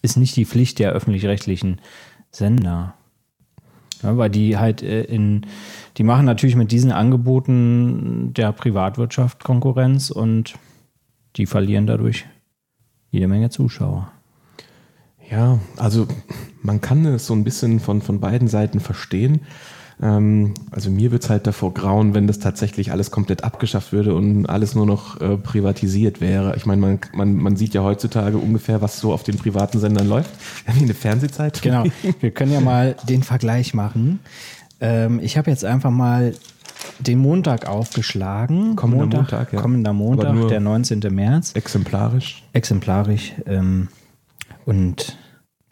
[0.01, 1.81] ist nicht die Pflicht der öffentlich-rechtlichen
[2.31, 2.95] Sender.
[4.01, 5.45] Ja, weil die halt äh, in,
[5.99, 10.55] die machen natürlich mit diesen Angeboten der Privatwirtschaft Konkurrenz und
[11.35, 12.25] die verlieren dadurch
[13.11, 14.09] jede Menge Zuschauer.
[15.29, 16.07] Ja, also
[16.61, 19.41] man kann es so ein bisschen von, von beiden Seiten verstehen.
[20.01, 24.15] Ähm, also mir wird es halt davor grauen, wenn das tatsächlich alles komplett abgeschafft würde
[24.15, 26.55] und alles nur noch äh, privatisiert wäre.
[26.55, 30.07] Ich meine, man, man, man sieht ja heutzutage ungefähr, was so auf den privaten Sendern
[30.07, 30.31] läuft.
[30.63, 31.61] Wir haben hier eine Fernsehzeit.
[31.61, 31.83] Genau.
[32.21, 34.21] Wir können ja mal den Vergleich machen.
[34.81, 36.33] Ähm, ich habe jetzt einfach mal
[36.99, 38.75] den Montag aufgeschlagen.
[38.75, 39.61] Kommender Montag, ja.
[39.61, 40.99] Kommender Montag, der 19.
[41.11, 41.53] März.
[41.53, 42.43] Exemplarisch.
[42.53, 43.33] Exemplarisch.
[43.45, 43.89] Ähm,
[44.65, 45.17] und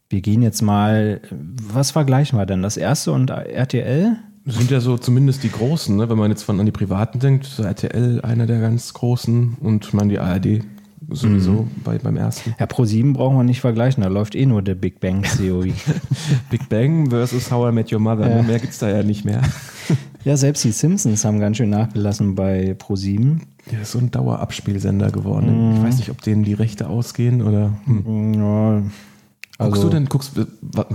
[0.10, 2.62] wir gehen jetzt mal, was vergleichen wir denn?
[2.62, 4.16] Das erste und RTL?
[4.46, 6.10] Sind ja so zumindest die Großen, ne?
[6.10, 9.94] wenn man jetzt von an die Privaten denkt, so RTL einer der ganz Großen und
[9.94, 10.62] man die ARD
[11.10, 11.68] sowieso Mhm.
[11.84, 12.56] bei, beim ersten.
[12.60, 15.74] Ja, Pro 7 brauchen wir nicht vergleichen, da läuft eh nur der Big Bang Theory.
[16.50, 18.30] Big Bang versus How I Met Your Mother.
[18.30, 18.42] Ja.
[18.44, 19.42] Mehr gibt's da ja nicht mehr.
[20.24, 23.42] ja, selbst die Simpsons haben ganz schön nachgelassen bei Pro 7.
[23.72, 25.76] Der ist so ein Dauerabspielsender geworden.
[25.78, 27.74] Ich weiß nicht, ob denen die Rechte ausgehen oder.
[27.86, 28.34] Hm.
[28.34, 28.82] Ja,
[29.60, 30.34] Guckst also, du denn, guckst,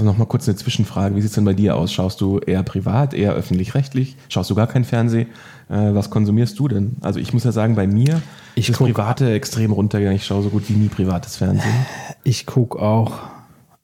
[0.01, 1.93] noch mal kurz eine Zwischenfrage, wie sieht's denn bei dir aus?
[1.93, 4.17] Schaust du eher privat, eher öffentlich-rechtlich?
[4.29, 5.27] Schaust du gar kein Fernsehen?
[5.69, 6.97] Äh, was konsumierst du denn?
[7.01, 8.21] Also ich muss ja sagen, bei mir
[8.55, 10.17] Ich ist guck- Private extrem runtergegangen.
[10.17, 11.75] Ich schaue so gut wie nie privates Fernsehen.
[12.25, 13.21] ich gucke auch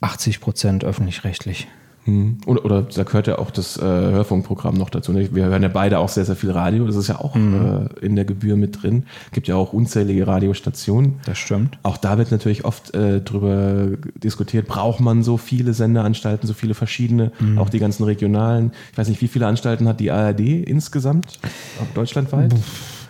[0.01, 1.67] 80 Prozent öffentlich-rechtlich.
[2.09, 2.39] Hm.
[2.47, 5.13] Oder, oder da gehört ja auch das äh, Hörfunkprogramm noch dazu.
[5.13, 5.29] ne?
[5.31, 6.87] Wir hören ja beide auch sehr, sehr viel Radio.
[6.87, 9.05] Das ist ja auch äh, in der Gebühr mit drin.
[9.33, 11.17] Gibt ja auch unzählige Radiostationen.
[11.27, 11.79] Das stimmt.
[11.83, 16.73] Auch da wird natürlich oft äh, drüber diskutiert, braucht man so viele Sendeanstalten, so viele
[16.73, 18.73] verschiedene, auch die ganzen regionalen.
[18.93, 21.39] Ich weiß nicht, wie viele Anstalten hat die ARD insgesamt,
[21.83, 22.55] auch deutschlandweit?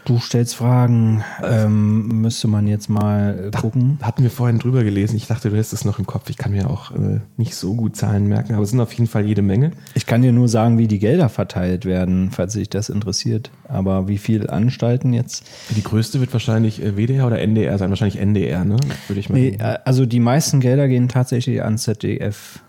[0.09, 3.99] Du stellst Fragen, ähm, müsste man jetzt mal äh, gucken.
[4.01, 5.17] Hatten wir vorhin drüber gelesen.
[5.17, 6.31] Ich dachte, du hättest es noch im Kopf.
[6.31, 9.07] Ich kann mir auch äh, nicht so gut Zahlen merken, aber es sind auf jeden
[9.07, 9.73] Fall jede Menge.
[9.93, 13.51] Ich kann dir nur sagen, wie die Gelder verteilt werden, falls sich das interessiert.
[13.69, 15.45] Aber wie viele Anstalten jetzt?
[15.77, 17.91] Die größte wird wahrscheinlich äh, WDR oder NDR sein.
[17.91, 18.77] Wahrscheinlich NDR, ne?
[19.09, 22.61] Würde ich mal Nee, äh, also die meisten Gelder gehen tatsächlich an ZDF.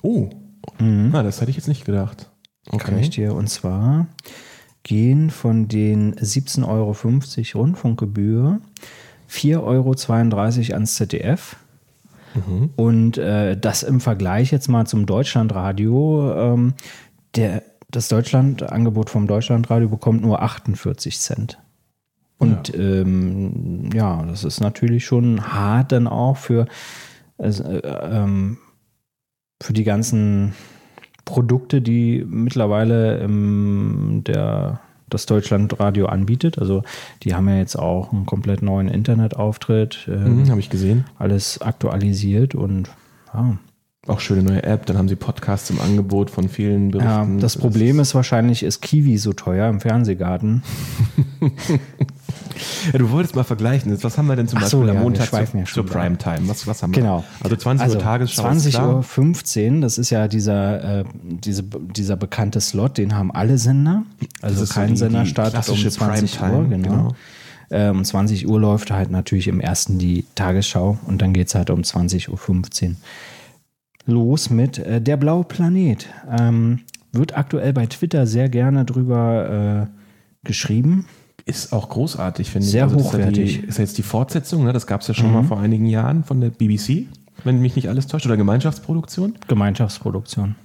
[0.00, 0.30] Oh,
[0.78, 2.30] Na, das hätte ich jetzt nicht gedacht.
[2.78, 3.34] Kann ich dir.
[3.34, 4.06] Und zwar
[4.88, 8.60] gehen von den 17,50 Euro Rundfunkgebühr
[9.30, 11.56] 4,32 Euro ans ZDF.
[12.76, 16.32] Und äh, das im Vergleich jetzt mal zum Deutschlandradio.
[16.34, 16.74] Ähm,
[17.36, 21.58] der, das Deutschlandangebot vom Deutschlandradio bekommt nur 48 Cent.
[22.38, 22.80] Und ja.
[22.80, 26.66] Ähm, ja, das ist natürlich schon hart dann auch für,
[27.36, 28.56] äh, ähm,
[29.60, 30.54] für die ganzen
[31.28, 36.58] Produkte, die mittlerweile ähm, der, das Deutschlandradio anbietet.
[36.58, 36.82] Also
[37.22, 40.08] die haben ja jetzt auch einen komplett neuen Internetauftritt.
[40.10, 41.04] Ähm, mhm, Habe ich gesehen.
[41.18, 42.88] Alles aktualisiert und
[43.34, 43.58] ja.
[44.08, 47.34] Auch schöne neue App, dann haben sie Podcasts im Angebot von vielen Berichten.
[47.34, 50.62] Ja, das Problem ist wahrscheinlich, ist Kiwi so teuer im Fernsehgarten.
[52.92, 53.96] ja, du wolltest mal vergleichen.
[54.02, 56.48] Was haben wir denn zum Ach Beispiel so, am ja, Montag wir zur, zur Primetime?
[56.48, 57.18] Was, was haben genau.
[57.18, 57.44] wir?
[57.44, 58.42] Also 20 also Uhr Tagesschau.
[58.42, 63.58] 20 Uhr 15, das ist ja dieser, äh, diese, dieser bekannte Slot, den haben alle
[63.58, 64.04] Sender.
[64.40, 66.88] Also kein so die, Sender startet um 20 Primetime, Uhr, genau.
[66.88, 67.14] genau.
[67.68, 71.54] Äh, um 20 Uhr läuft halt natürlich im ersten die Tagesschau und dann geht es
[71.54, 72.96] halt um 20.15 Uhr
[74.08, 76.08] los mit äh, Der blaue Planet.
[76.28, 76.80] Ähm,
[77.12, 81.06] wird aktuell bei Twitter sehr gerne drüber äh, geschrieben.
[81.44, 82.72] Ist auch großartig, finde ich.
[82.72, 83.44] Sehr also hochwertig.
[83.44, 84.72] Ist ja, die, ist ja jetzt die Fortsetzung, ne?
[84.72, 85.34] das gab es ja schon mhm.
[85.34, 87.06] mal vor einigen Jahren von der BBC.
[87.44, 89.34] Wenn mich nicht alles täuscht, oder Gemeinschaftsproduktion?
[89.46, 90.56] Gemeinschaftsproduktion.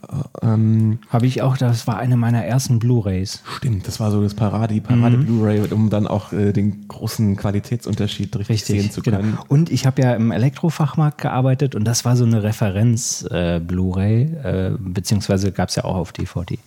[0.41, 3.43] Ähm, Habe ich auch, das war eine meiner ersten Blu-Rays.
[3.57, 8.36] Stimmt, das war so das Parade, die Parade-Blu-Ray, um dann auch äh, den großen Qualitätsunterschied
[8.36, 9.17] richtig, richtig sehen zu genau.
[9.17, 9.31] können.
[9.31, 9.45] Genau.
[9.47, 14.77] Und ich habe ja im Elektrofachmarkt gearbeitet und das war so eine Referenz-Blu-Ray, äh, äh,
[14.79, 16.57] beziehungsweise gab es ja auch auf DVD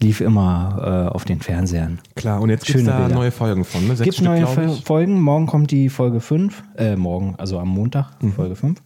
[0.00, 1.98] lief immer äh, auf den Fernsehern.
[2.16, 3.14] Klar, und jetzt gibt es da Bilder.
[3.14, 3.94] neue Folgen von, ne?
[3.94, 5.20] Gibt neue Folgen.
[5.20, 6.62] Morgen kommt die Folge 5.
[6.76, 8.32] Äh, morgen, also am Montag, mhm.
[8.32, 8.82] Folge 5.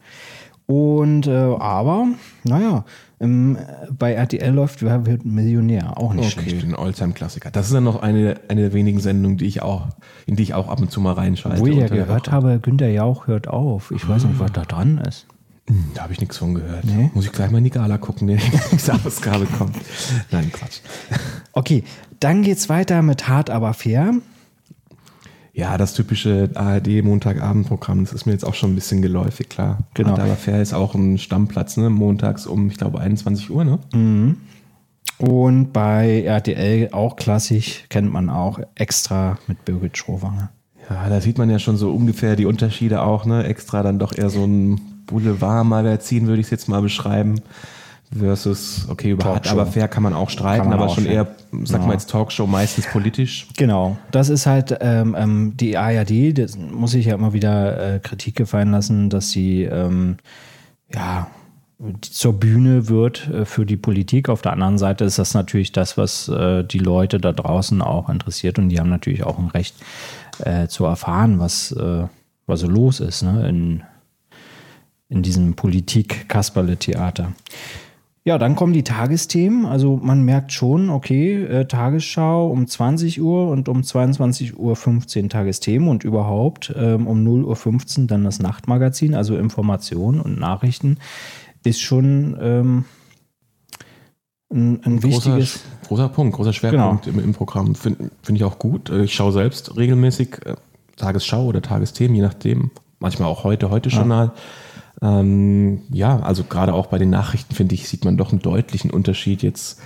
[0.70, 2.08] Und äh, aber,
[2.44, 2.84] naja,
[3.18, 3.56] im,
[3.90, 6.64] bei RTL läuft Wer wird Millionär, auch nicht okay, schlecht.
[6.64, 7.50] Okay, ein Alltime-Klassiker.
[7.50, 9.86] Das ist dann noch eine, eine der wenigen Sendungen, die ich auch,
[10.26, 11.58] in die ich auch ab und zu mal reinschalte.
[11.58, 13.92] Wo ich ja gehört habe, Günther Jauch hört auf.
[13.92, 15.26] Ich weiß nicht, was da dran ist.
[15.68, 16.84] Hm, da habe ich nichts von gehört.
[16.84, 17.10] Nee?
[17.14, 19.76] Muss ich gleich mal in die Gala gucken, die nächste Ausgabe kommt.
[20.30, 20.80] Nein, Quatsch.
[21.52, 21.82] Okay,
[22.20, 24.12] dann geht's weiter mit Hart aber fair.
[25.58, 29.78] Ja, das typische ARD-Montagabendprogramm, das ist mir jetzt auch schon ein bisschen geläufig, klar.
[29.94, 30.12] Genau.
[30.12, 31.90] Aber fair ist auch ein Stammplatz, ne?
[31.90, 33.80] Montags um, ich glaube, 21 Uhr, ne?
[33.92, 34.36] Mhm.
[35.18, 40.50] Und bei RTL auch klassisch, kennt man auch, extra mit Birgit Schrowanger.
[40.88, 43.42] Ja, da sieht man ja schon so ungefähr die Unterschiede auch, ne?
[43.42, 47.40] Extra dann doch eher so ein Boulevardmagazin, würde ich es jetzt mal beschreiben.
[48.16, 51.26] Versus, okay, über hart, aber fair kann man auch streiten, man aber auch schon eher,
[51.64, 51.86] sag ja.
[51.86, 53.46] mal jetzt Talkshow, meistens politisch.
[53.56, 57.98] Genau, das ist halt ähm, ähm die ARD, das muss ich ja immer wieder äh,
[57.98, 60.16] Kritik gefallen lassen, dass sie ähm,
[60.92, 61.26] ja
[62.00, 64.30] zur Bühne wird äh, für die Politik.
[64.30, 68.08] Auf der anderen Seite ist das natürlich das, was äh, die Leute da draußen auch
[68.08, 69.76] interessiert und die haben natürlich auch ein Recht
[70.38, 72.04] äh, zu erfahren, was, äh,
[72.46, 73.82] was so los ist ne, in
[75.10, 77.32] in diesem Politik-Kasperle-Theater.
[78.24, 79.64] Ja, dann kommen die Tagesthemen.
[79.64, 85.88] Also man merkt schon, okay, äh, Tagesschau um 20 Uhr und um 22.15 Uhr Tagesthemen
[85.88, 90.98] und überhaupt ähm, um 0.15 Uhr dann das Nachtmagazin, also Informationen und Nachrichten,
[91.64, 92.84] ist schon ähm,
[94.52, 95.54] ein, ein, wichtiges.
[95.54, 97.18] Großer, großer Punkt, großer Schwerpunkt genau.
[97.18, 97.74] im, im, Programm.
[97.74, 98.90] Finde find ich auch gut.
[98.90, 100.56] Äh, ich schaue selbst regelmäßig äh,
[100.96, 102.70] Tagesschau oder Tagesthemen, je nachdem.
[102.98, 104.32] Manchmal auch heute, heute Journal.
[104.34, 104.42] Ja
[105.02, 108.90] ähm, ja, also gerade auch bei den Nachrichten, finde ich, sieht man doch einen deutlichen
[108.90, 109.80] Unterschied jetzt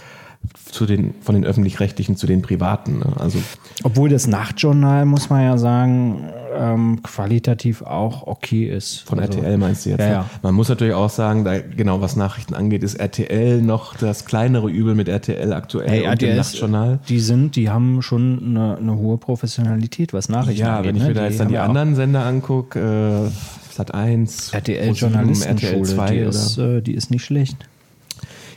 [0.64, 2.98] zu den, von den öffentlich-rechtlichen zu den privaten.
[2.98, 3.12] Ne?
[3.18, 3.38] Also,
[3.84, 9.00] Obwohl das Nachtjournal, muss man ja sagen, ähm, qualitativ auch okay ist.
[9.00, 10.00] Von also, RTL meinst du jetzt?
[10.00, 10.12] Ja, ne?
[10.12, 10.30] ja.
[10.42, 14.68] Man muss natürlich auch sagen, da, genau was Nachrichten angeht, ist RTL noch das kleinere
[14.70, 16.98] Übel mit RTL aktuell hey, und RTL dem Nachtjournal.
[17.08, 20.84] Die sind, die haben schon eine, eine hohe Professionalität, was Nachrichten ja, angeht.
[20.84, 21.14] Ja, wenn ich mir ne?
[21.14, 26.18] da jetzt dann die anderen Sender angucke, äh, Sat 1, RTL Journalistenschule, RTL 2 die
[26.18, 27.56] ist, äh, die ist nicht schlecht.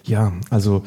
[0.04, 0.84] Ja, also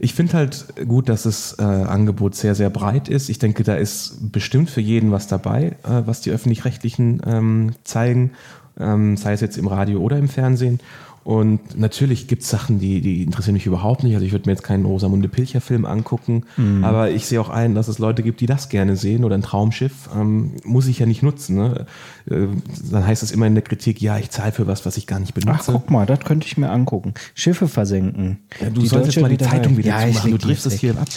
[0.00, 3.28] ich finde halt gut, dass das äh, Angebot sehr, sehr breit ist.
[3.28, 8.32] Ich denke, da ist bestimmt für jeden was dabei, äh, was die öffentlich-rechtlichen ähm, zeigen,
[8.78, 10.80] ähm, sei es jetzt im Radio oder im Fernsehen.
[11.28, 14.14] Und natürlich gibt es Sachen, die, die interessieren mich überhaupt nicht.
[14.14, 16.82] Also ich würde mir jetzt keinen Rosamunde Pilcher-Film angucken, mhm.
[16.82, 19.42] aber ich sehe auch ein, dass es Leute gibt, die das gerne sehen oder ein
[19.42, 20.08] Traumschiff.
[20.16, 21.56] Ähm, muss ich ja nicht nutzen.
[21.56, 21.84] Ne?
[22.30, 22.46] Äh,
[22.90, 25.20] dann heißt es immer in der Kritik, ja, ich zahle für was, was ich gar
[25.20, 25.64] nicht benutze.
[25.66, 27.12] Ach, guck mal, das könnte ich mir angucken.
[27.34, 28.38] Schiffe versenken.
[28.58, 30.30] Ja, du die sollst jetzt mal die Zeitung wieder ja, zumachen.
[30.30, 31.08] Du triffst es hier ab.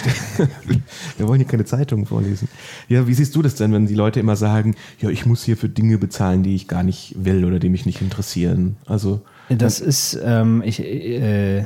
[1.17, 2.49] Wir wollen hier keine Zeitung vorlesen.
[2.89, 5.55] Ja, wie siehst du das denn, wenn die Leute immer sagen, ja, ich muss hier
[5.55, 8.75] für Dinge bezahlen, die ich gar nicht will oder die mich nicht interessieren?
[8.85, 9.21] Also
[9.57, 11.65] das ist, ähm, ich, äh,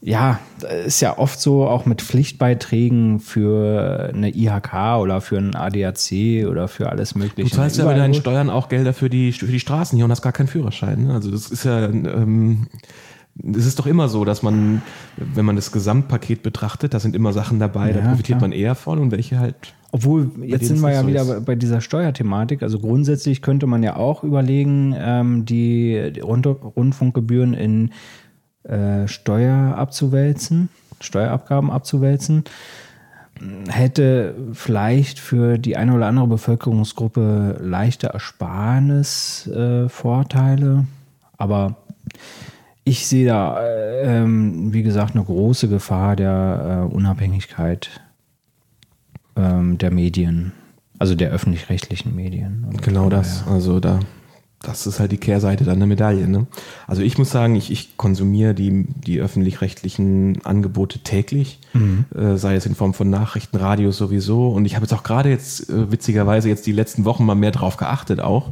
[0.00, 0.38] ja,
[0.86, 6.68] ist ja oft so, auch mit Pflichtbeiträgen für eine IHK oder für ein ADAC oder
[6.68, 7.50] für alles Mögliche.
[7.50, 10.10] Du zahlst ja bei deinen Steuern auch Gelder für die, für die Straßen hier und
[10.10, 11.04] hast gar keinen Führerschein.
[11.04, 11.14] Ne?
[11.14, 12.68] Also das ist ja, ähm,
[13.54, 14.82] es ist doch immer so, dass man,
[15.16, 18.48] wenn man das Gesamtpaket betrachtet, da sind immer Sachen dabei, ja, da profitiert klar.
[18.48, 21.44] man eher von und welche halt obwohl, jetzt sind wir ja so wieder ist.
[21.44, 22.62] bei dieser Steuerthematik.
[22.62, 27.90] Also grundsätzlich könnte man ja auch überlegen, ähm, die, die Rund Rundfunkgebühren in
[28.64, 30.68] äh, Steuer abzuwälzen,
[31.00, 32.44] Steuerabgaben abzuwälzen.
[33.68, 40.74] Hätte vielleicht für die eine oder andere Bevölkerungsgruppe leichte Ersparnisvorteile.
[40.74, 40.84] Äh,
[41.38, 41.76] Aber
[42.84, 48.02] ich sehe da, äh, ähm, wie gesagt, eine große Gefahr der äh, Unabhängigkeit
[49.36, 50.52] ähm, der Medien,
[50.98, 52.64] also der öffentlich-rechtlichen Medien.
[52.68, 53.46] Und genau das.
[53.46, 54.00] Also da,
[54.62, 56.28] das ist halt die Kehrseite dann der Medaille.
[56.28, 56.46] Ne?
[56.86, 62.04] Also ich muss sagen, ich, ich konsumiere die, die öffentlich-rechtlichen Angebote täglich, mhm.
[62.14, 64.50] äh, sei es in Form von Nachrichten, Radios sowieso.
[64.50, 67.52] Und ich habe jetzt auch gerade jetzt äh, witzigerweise jetzt die letzten Wochen mal mehr
[67.52, 68.50] drauf geachtet auch,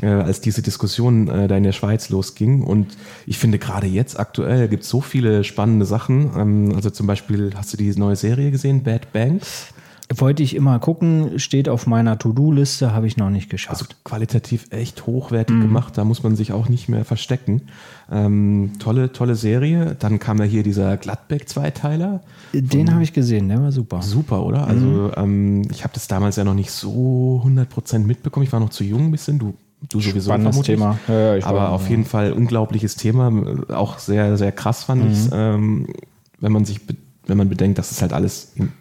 [0.00, 2.62] äh, als diese Diskussion äh, da in der Schweiz losging.
[2.62, 6.30] Und ich finde gerade jetzt aktuell gibt es so viele spannende Sachen.
[6.36, 9.74] Ähm, also zum Beispiel, hast du die neue Serie gesehen, Bad Banks?
[10.16, 13.82] Wollte ich immer gucken, steht auf meiner To-Do-Liste, habe ich noch nicht geschafft.
[13.82, 15.62] Also qualitativ echt hochwertig mhm.
[15.62, 17.62] gemacht, da muss man sich auch nicht mehr verstecken.
[18.10, 19.96] Ähm, tolle, tolle Serie.
[19.98, 22.20] Dann kam ja hier dieser Gladbeck-Zweiteiler.
[22.52, 24.02] Den habe ich gesehen, der war super.
[24.02, 24.66] Super, oder?
[24.66, 25.12] Also mhm.
[25.16, 28.44] ähm, ich habe das damals ja noch nicht so 100% mitbekommen.
[28.44, 29.54] Ich war noch zu jung ein bisschen, du
[29.88, 30.60] Du sowieso Spannendes.
[30.60, 30.98] Thema.
[31.08, 33.32] Ja, ja, Aber auf jeden Fall unglaubliches Thema.
[33.70, 35.10] Auch sehr, sehr krass fand mhm.
[35.10, 35.86] ich ähm,
[36.40, 36.80] wenn man sich,
[37.26, 38.72] wenn man bedenkt, dass es halt alles in,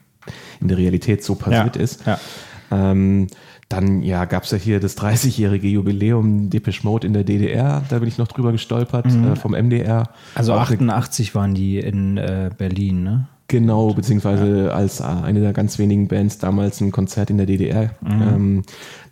[0.61, 1.81] in der Realität so passiert ja.
[1.81, 2.05] ist.
[2.05, 2.19] Ja.
[2.71, 3.27] Ähm,
[3.69, 7.83] dann ja, gab es ja hier das 30-jährige Jubiläum Depeche Mode in der DDR.
[7.87, 9.33] Da bin ich noch drüber gestolpert mhm.
[9.33, 10.09] äh, vom MDR.
[10.33, 13.27] Also Auch 88 waren die in äh, Berlin, ne?
[13.49, 14.69] Genau, beziehungsweise ja.
[14.69, 17.89] als eine der ganz wenigen Bands damals ein Konzert in der DDR.
[18.01, 18.21] Mhm.
[18.21, 18.63] Ähm,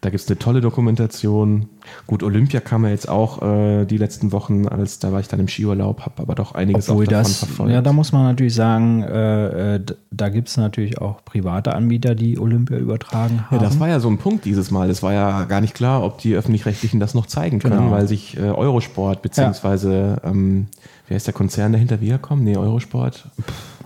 [0.01, 1.69] da gibt es eine tolle Dokumentation.
[2.05, 5.39] Gut, Olympia kam ja jetzt auch äh, die letzten Wochen, als da war ich dann
[5.39, 7.73] im Skiurlaub, habe aber doch einiges Obwohl davon das, verfolgt.
[7.73, 9.79] Ja, da muss man natürlich sagen, äh, äh
[10.11, 13.55] da gibt es natürlich auch private Anbieter, die Olympia übertragen haben.
[13.55, 14.89] Ja, das war ja so ein Punkt dieses Mal.
[14.89, 17.91] Es war ja gar nicht klar, ob die Öffentlich-Rechtlichen das noch zeigen können, genau.
[17.91, 20.29] weil sich äh, Eurosport beziehungsweise ja.
[20.29, 20.67] ähm,
[21.07, 22.43] wie heißt der Konzern dahinter, Viacom?
[22.43, 23.29] Nee, Eurosport.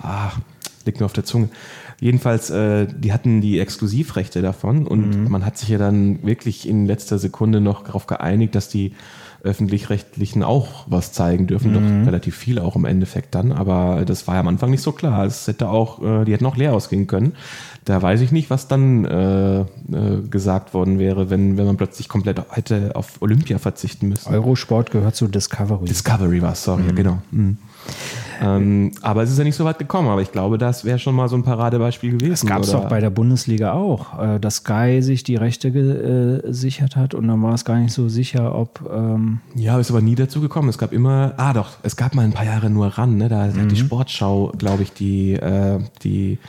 [0.01, 0.31] Ah,
[0.86, 1.49] liegt mir auf der Zunge.
[1.99, 5.29] Jedenfalls, äh, die hatten die Exklusivrechte davon und mhm.
[5.29, 8.93] man hat sich ja dann wirklich in letzter Sekunde noch darauf geeinigt, dass die
[9.43, 11.71] öffentlich-rechtlichen auch was zeigen dürfen.
[11.71, 11.73] Mhm.
[11.73, 14.91] Doch relativ viel auch im Endeffekt dann, aber das war ja am Anfang nicht so
[14.91, 15.25] klar.
[15.25, 17.34] Es hätte auch, äh, die hätten auch leer ausgehen können.
[17.86, 19.65] Da weiß ich nicht, was dann äh, äh,
[20.30, 24.34] gesagt worden wäre, wenn, wenn man plötzlich komplett hätte auf Olympia verzichten müssen.
[24.34, 25.86] Eurosport gehört zu Discovery.
[25.86, 26.89] Discovery war es, sorry, mhm.
[26.89, 27.21] ja, genau.
[27.32, 27.58] Mhm.
[28.41, 30.10] Ähm, aber es ist ja nicht so weit gekommen.
[30.10, 32.32] Aber ich glaube, das wäre schon mal so ein Paradebeispiel gewesen.
[32.32, 36.96] Das gab es doch bei der Bundesliga auch, äh, dass Sky sich die Rechte gesichert
[36.96, 38.82] hat und dann war es gar nicht so sicher, ob.
[38.91, 40.70] Ähm ja, ist aber nie dazu gekommen.
[40.70, 43.17] Es gab immer, ah doch, es gab mal ein paar Jahre nur ran.
[43.17, 43.30] Ne?
[43.30, 43.62] Da mhm.
[43.62, 46.39] hat die Sportschau, glaube ich, die, äh, die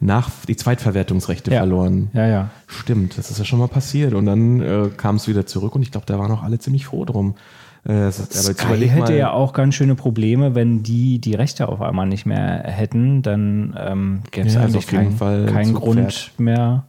[0.00, 1.58] nach die Zweitverwertungsrechte ja.
[1.58, 2.10] verloren.
[2.14, 2.50] Ja, ja.
[2.66, 4.14] Stimmt, das ist ja schon mal passiert.
[4.14, 6.86] Und dann äh, kam es wieder zurück und ich glaube, da waren auch alle ziemlich
[6.86, 7.34] froh drum.
[7.84, 12.26] Äh, Sky hätte ja auch ganz schöne Probleme, wenn die die Rechte auf einmal nicht
[12.26, 16.84] mehr hätten, dann ähm, gäbe es ja, eigentlich keinen kein Grund mehr,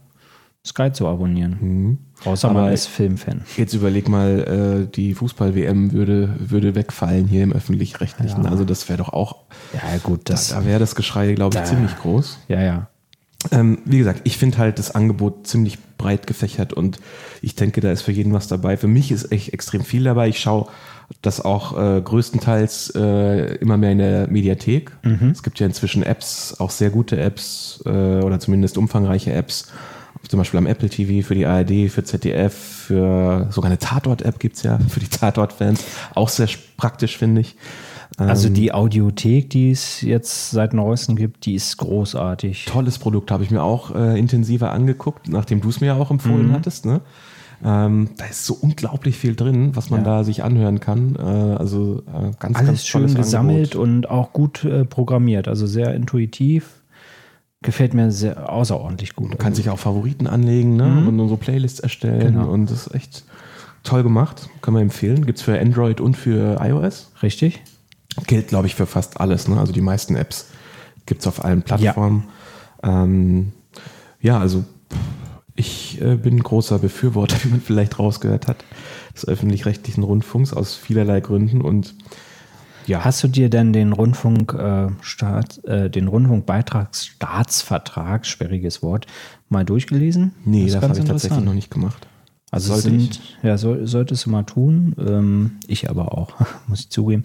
[0.64, 1.58] Sky zu abonnieren.
[1.60, 1.98] Mhm.
[2.24, 3.42] Außer Aber man ist Filmfan.
[3.56, 8.44] Jetzt überleg mal, äh, die Fußball-WM würde, würde wegfallen hier im Öffentlich-Rechtlichen.
[8.44, 8.50] Ja.
[8.50, 9.44] Also das wäre doch auch.
[9.72, 10.48] Ja, gut, das.
[10.48, 12.38] Da, da wäre das Geschrei, glaube ich, da, ziemlich groß.
[12.46, 12.88] Ja, ja.
[13.50, 16.98] Ähm, wie gesagt, ich finde halt das Angebot ziemlich breit gefächert und
[17.40, 18.76] ich denke, da ist für jeden was dabei.
[18.76, 20.28] Für mich ist echt extrem viel dabei.
[20.28, 20.68] Ich schaue
[21.20, 24.92] das auch äh, größtenteils äh, immer mehr in der Mediathek.
[25.02, 25.30] Mhm.
[25.30, 29.72] Es gibt ja inzwischen Apps, auch sehr gute Apps äh, oder zumindest umfangreiche Apps.
[30.28, 34.56] Zum Beispiel am Apple TV für die ARD, für ZDF, für sogar eine Tatort-App gibt
[34.56, 35.84] es ja für die Tatort-Fans.
[36.14, 37.56] Auch sehr praktisch, finde ich.
[38.16, 42.66] Also ähm, die Audiothek, die es jetzt seit neuestem gibt, die ist großartig.
[42.66, 46.10] Tolles Produkt, habe ich mir auch äh, intensiver angeguckt, nachdem du es mir ja auch
[46.10, 46.52] empfohlen mhm.
[46.52, 46.84] hattest.
[46.84, 47.00] Ne?
[47.64, 50.18] Ähm, da ist so unglaublich viel drin, was man ja.
[50.18, 51.16] da sich anhören kann.
[51.16, 55.94] Äh, also äh, ganz, Alles ganz schön gesammelt und auch gut äh, programmiert, also sehr
[55.94, 56.82] intuitiv.
[57.62, 59.28] Gefällt mir sehr außerordentlich gut.
[59.28, 59.62] Man kann also.
[59.62, 60.86] sich auch Favoriten anlegen ne?
[60.86, 61.20] Mhm.
[61.20, 62.48] und so Playlists erstellen genau.
[62.48, 63.24] und das ist echt
[63.84, 64.48] toll gemacht.
[64.62, 65.24] Kann man empfehlen.
[65.24, 67.12] Gibt es für Android und für iOS.
[67.22, 67.62] Richtig.
[68.26, 69.48] Gilt, glaube ich, für fast alles.
[69.48, 69.58] Ne?
[69.58, 70.46] Also die meisten Apps
[71.06, 72.28] gibt es auf allen Plattformen.
[72.82, 73.52] Ja, ähm,
[74.20, 74.64] ja also
[75.54, 78.64] ich äh, bin großer Befürworter, wie man vielleicht rausgehört hat,
[79.14, 81.94] des öffentlich-rechtlichen Rundfunks aus vielerlei Gründen und
[82.86, 83.04] ja.
[83.04, 89.06] Hast du dir denn den Rundfunk, äh, Staat, äh, den Rundfunkbeitragsstaatsvertrag, sperriges Wort,
[89.48, 90.32] mal durchgelesen?
[90.44, 92.08] Nee, das, das habe ich tatsächlich noch nicht gemacht.
[92.50, 93.38] Also sollte sind, ich?
[93.42, 94.96] Ja, soll, solltest du mal tun.
[94.98, 96.32] Ähm, ich aber auch,
[96.66, 97.22] muss ich zugeben.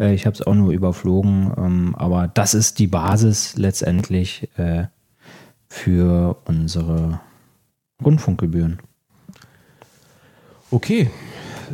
[0.00, 4.86] Äh, ich habe es auch nur überflogen, ähm, aber das ist die Basis letztendlich äh,
[5.68, 7.20] für unsere
[8.04, 8.80] Rundfunkgebühren.
[10.70, 11.10] Okay.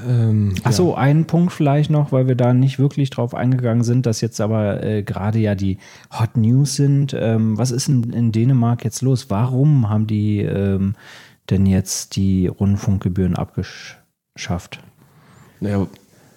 [0.07, 0.99] Ähm, Achso, ja.
[0.99, 4.83] ein Punkt vielleicht noch, weil wir da nicht wirklich drauf eingegangen sind, dass jetzt aber
[4.83, 5.79] äh, gerade ja die
[6.19, 7.15] Hot News sind.
[7.19, 9.31] Ähm, was ist in, in, Dänemark jetzt los?
[9.31, 10.97] Warum haben die ähm,
[11.49, 14.81] denn jetzt die Rundfunkgebühren abgeschafft?
[15.61, 15.87] Naja,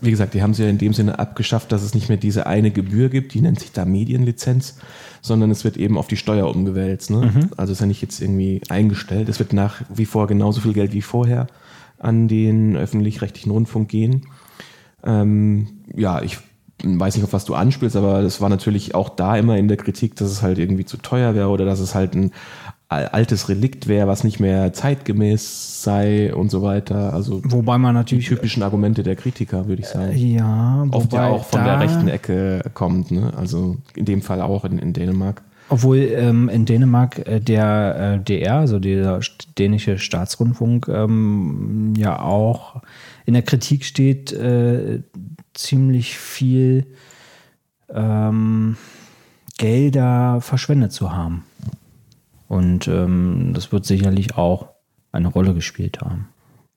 [0.02, 2.48] wie gesagt, die haben sie ja in dem Sinne abgeschafft, dass es nicht mehr diese
[2.48, 4.78] eine Gebühr gibt, die nennt sich da Medienlizenz,
[5.22, 7.10] sondern es wird eben auf die Steuer umgewälzt.
[7.10, 7.32] Ne?
[7.34, 7.50] Mhm.
[7.58, 9.30] Also ist ja nicht jetzt irgendwie eingestellt.
[9.30, 11.48] Es wird nach wie vor genauso viel Geld wie vorher
[11.98, 14.28] an den öffentlich-rechtlichen Rundfunk gehen.
[15.04, 16.38] Ähm, ja, ich
[16.84, 19.78] weiß nicht, auf was du anspielst, aber das war natürlich auch da immer in der
[19.78, 22.32] Kritik, dass es halt irgendwie zu teuer wäre oder dass es halt ein
[22.90, 27.14] altes Relikt wäre, was nicht mehr zeitgemäß sei und so weiter.
[27.14, 30.18] Also wobei man natürlich die typischen Argumente der Kritiker, würde ich sagen.
[30.18, 33.12] Ja, oft ja auch von der rechten Ecke kommt.
[33.12, 33.32] Ne?
[33.38, 35.44] Also in dem Fall auch in, in Dänemark.
[35.70, 39.20] Obwohl ähm, in Dänemark äh, der äh, DR, also der
[39.58, 42.82] dänische Staatsrundfunk, ähm, ja auch
[43.28, 45.04] in der Kritik steht, äh,
[45.54, 46.88] ziemlich viel
[47.94, 48.78] ähm,
[49.60, 51.44] Gelder verschwendet zu haben.
[52.50, 54.70] Und ähm, das wird sicherlich auch
[55.12, 56.28] eine Rolle gespielt haben.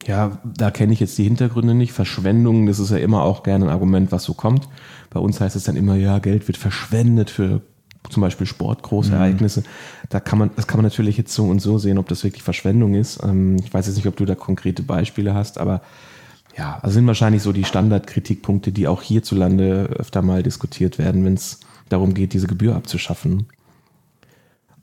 [0.06, 1.92] Ja, da kenne ich jetzt die Hintergründe nicht.
[1.92, 4.68] Verschwendung, das ist ja immer auch gerne ein Argument, was so kommt.
[5.10, 7.62] Bei uns heißt es dann immer, ja, Geld wird verschwendet für
[8.10, 9.60] zum Beispiel Sportgroßereignisse.
[9.60, 9.64] Mhm.
[10.10, 12.42] Da kann man, das kann man natürlich jetzt so und so sehen, ob das wirklich
[12.42, 13.22] Verschwendung ist.
[13.22, 15.80] Ähm, ich weiß jetzt nicht, ob du da konkrete Beispiele hast, aber
[16.56, 21.34] ja, also sind wahrscheinlich so die Standardkritikpunkte, die auch hierzulande öfter mal diskutiert werden, wenn
[21.34, 23.46] es darum geht, diese Gebühr abzuschaffen.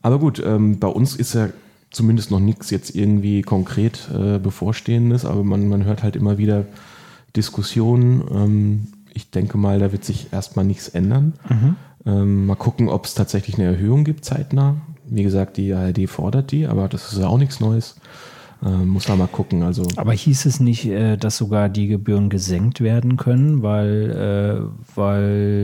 [0.02, 1.50] Aber gut, ähm, bei uns ist ja
[1.92, 6.66] zumindest noch nichts jetzt irgendwie konkret äh, bevorstehendes, aber man, man hört halt immer wieder
[7.36, 8.24] Diskussionen.
[8.32, 11.34] Ähm, ich denke mal, da wird sich erstmal nichts ändern.
[11.50, 11.76] Mhm.
[12.06, 14.76] Ähm, mal gucken, ob es tatsächlich eine Erhöhung gibt zeitnah.
[15.06, 17.96] Wie gesagt, die ARD fordert die, aber das ist ja auch nichts Neues.
[18.64, 19.64] Äh, muss man mal gucken.
[19.64, 19.88] Also.
[19.96, 25.59] Aber hieß es nicht, äh, dass sogar die Gebühren gesenkt werden können, weil, äh, weil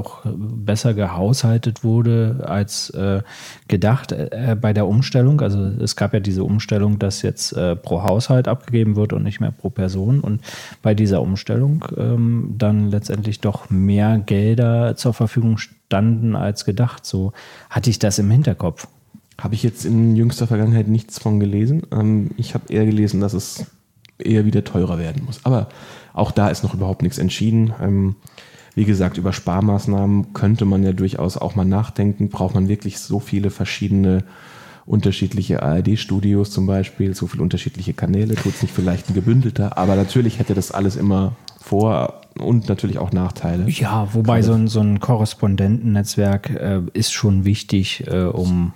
[0.00, 3.22] doch besser gehaushaltet wurde als äh,
[3.68, 5.40] gedacht äh, bei der Umstellung?
[5.40, 9.40] Also es gab ja diese Umstellung, dass jetzt äh, pro Haushalt abgegeben wird und nicht
[9.40, 10.20] mehr pro Person.
[10.20, 10.40] Und
[10.82, 17.04] bei dieser Umstellung ähm, dann letztendlich doch mehr Gelder zur Verfügung standen als gedacht.
[17.04, 17.32] So
[17.68, 18.86] hatte ich das im Hinterkopf.
[19.40, 21.82] Habe ich jetzt in jüngster Vergangenheit nichts von gelesen.
[21.92, 23.66] Ähm, ich habe eher gelesen, dass es
[24.18, 25.40] eher wieder teurer werden muss.
[25.44, 25.68] Aber
[26.12, 27.72] auch da ist noch überhaupt nichts entschieden.
[27.80, 28.16] Ähm,
[28.74, 32.28] wie gesagt, über Sparmaßnahmen könnte man ja durchaus auch mal nachdenken.
[32.28, 34.24] Braucht man wirklich so viele verschiedene
[34.86, 39.94] unterschiedliche ARD-Studios zum Beispiel, so viele unterschiedliche Kanäle, tut es nicht vielleicht ein gebündelter, aber
[39.94, 43.68] natürlich hätte das alles immer vor und natürlich auch Nachteile.
[43.68, 48.72] Ja, wobei so ein, so ein Korrespondentennetzwerk äh, ist schon wichtig, äh, um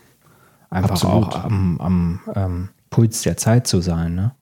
[0.70, 1.34] einfach Absolut.
[1.34, 4.14] auch am, am ähm, Puls der Zeit zu sein.
[4.14, 4.32] Ne?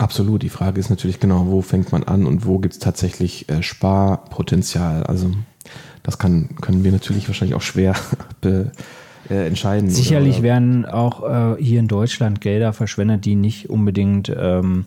[0.00, 0.42] Absolut.
[0.42, 3.62] Die Frage ist natürlich genau, wo fängt man an und wo gibt es tatsächlich äh,
[3.62, 5.02] Sparpotenzial.
[5.02, 5.30] Also
[6.02, 7.94] das kann, können wir natürlich wahrscheinlich auch schwer
[8.40, 8.72] be,
[9.28, 9.90] äh, entscheiden.
[9.90, 10.44] Sicherlich oder?
[10.44, 14.86] werden auch äh, hier in Deutschland Gelder verschwendet, die nicht unbedingt, ähm,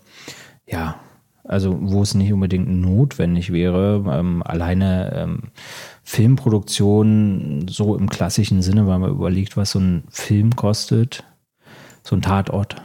[0.65, 0.95] ja,
[1.43, 4.03] also wo es nicht unbedingt notwendig wäre.
[4.09, 5.39] Ähm, alleine ähm,
[6.01, 11.23] Filmproduktion so im klassischen Sinne, weil man überlegt, was so ein Film kostet,
[12.01, 12.81] so ein Tatort.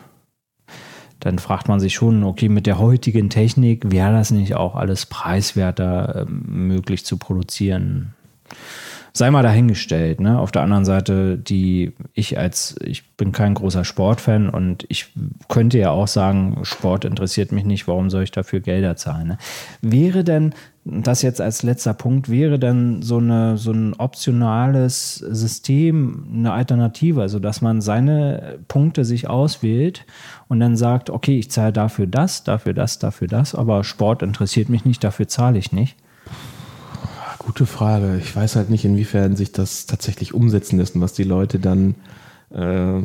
[1.20, 5.06] Dann fragt man sich schon, okay, mit der heutigen Technik wäre das nicht auch alles
[5.06, 8.14] preiswerter äh, möglich zu produzieren?
[9.18, 10.20] sei mal dahingestellt.
[10.20, 10.38] Ne?
[10.38, 15.12] Auf der anderen Seite, die ich als, ich bin kein großer Sportfan und ich
[15.48, 19.28] könnte ja auch sagen, Sport interessiert mich nicht, warum soll ich dafür Gelder zahlen?
[19.28, 19.38] Ne?
[19.82, 20.54] Wäre denn,
[20.91, 27.20] das jetzt als letzter Punkt, wäre denn so, eine, so ein optionales System eine Alternative,
[27.20, 30.07] also dass man seine Punkte sich auswählt
[30.49, 34.70] und dann sagt, okay, ich zahle dafür das, dafür das, dafür das, aber Sport interessiert
[34.70, 35.97] mich nicht, dafür zahle ich nicht.
[37.39, 38.18] Gute Frage.
[38.18, 41.95] Ich weiß halt nicht, inwiefern sich das tatsächlich umsetzen lässt und was die Leute dann
[42.51, 43.03] äh,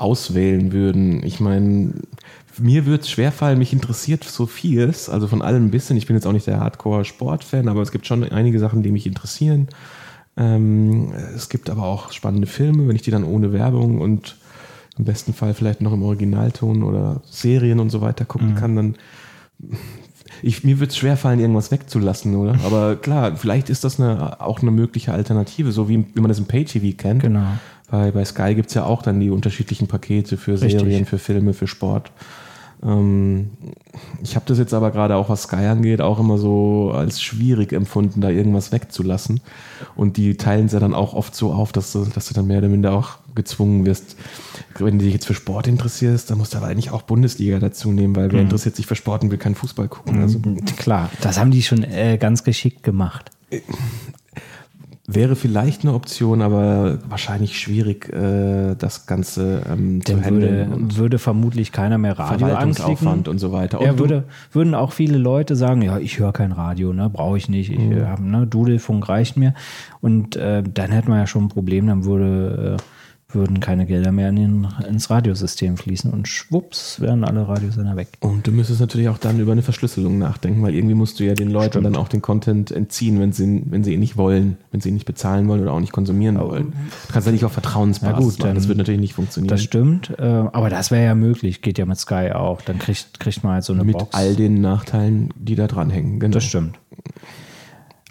[0.00, 1.24] auswählen würden.
[1.24, 1.92] Ich meine,
[2.58, 5.96] mir wird es schwerfallen, mich interessiert so vieles, also von allem ein bisschen.
[5.96, 9.06] Ich bin jetzt auch nicht der Hardcore-Sport-Fan, aber es gibt schon einige Sachen, die mich
[9.06, 9.68] interessieren.
[10.36, 14.36] Ähm, es gibt aber auch spannende Filme, wenn ich die dann ohne Werbung und
[14.98, 18.56] im besten Fall vielleicht noch im Originalton oder Serien und so weiter gucken mhm.
[18.56, 18.96] kann, dann
[20.42, 22.58] ich, mir wird es schwerfallen, irgendwas wegzulassen, oder?
[22.64, 26.38] Aber klar, vielleicht ist das eine, auch eine mögliche Alternative, so wie, wie man das
[26.38, 27.22] im Pay-TV kennt.
[27.22, 27.46] Genau.
[27.90, 31.08] Bei, bei Sky gibt es ja auch dann die unterschiedlichen Pakete für Serien, Richtig.
[31.08, 32.12] für Filme, für Sport.
[32.82, 33.50] Ähm,
[34.22, 37.72] ich habe das jetzt aber gerade auch, was Sky angeht, auch immer so als schwierig
[37.72, 39.40] empfunden, da irgendwas wegzulassen.
[39.96, 42.46] Und die teilen es ja dann auch oft so auf, dass du, dass du dann
[42.46, 44.16] mehr oder minder auch gezwungen wirst.
[44.78, 47.92] Wenn du dich jetzt für Sport interessierst, dann musst du aber eigentlich auch Bundesliga dazu
[47.92, 48.46] nehmen, weil wer mhm.
[48.46, 50.20] interessiert sich für Sport und will keinen Fußball gucken.
[50.22, 50.40] Also,
[50.76, 53.30] Klar, das haben die schon äh, ganz geschickt gemacht.
[55.06, 60.70] Wäre vielleicht eine Option, aber wahrscheinlich schwierig, äh, das Ganze ähm, zu handeln.
[60.70, 63.26] Würde, würde vermutlich keiner mehr Radio anklicken.
[63.26, 63.80] und so weiter.
[63.80, 67.38] Und ja, würde, würden auch viele Leute sagen, ja, ich höre kein Radio, ne, brauche
[67.38, 67.70] ich nicht.
[67.70, 68.06] Ich mhm.
[68.06, 69.54] Habe ne, Dudelfunk reicht mir.
[70.00, 72.82] Und äh, dann hätte man ja schon ein Problem, dann würde äh,
[73.34, 78.08] würden keine Gelder mehr in den, ins Radiosystem fließen und schwupps wären alle Radiosender weg.
[78.20, 81.34] Und du müsstest natürlich auch dann über eine Verschlüsselung nachdenken, weil irgendwie musst du ja
[81.34, 81.86] den Leuten Stimmt.
[81.86, 84.94] dann auch den Content entziehen, wenn sie, wenn sie ihn nicht wollen, wenn sie ihn
[84.94, 86.50] nicht bezahlen wollen oder auch nicht konsumieren oh.
[86.50, 86.72] wollen.
[87.06, 89.50] Du kannst ja nicht auf Vertrauensbasis ja gut, machen, das wird natürlich nicht funktionieren.
[89.50, 92.62] Das stimmt, äh, aber das wäre ja möglich, geht ja mit Sky auch.
[92.62, 94.04] Dann kriegt, kriegt man halt so eine mit Box.
[94.06, 96.20] Mit all den Nachteilen, die da dranhängen.
[96.20, 96.34] Genau.
[96.34, 96.78] Das stimmt.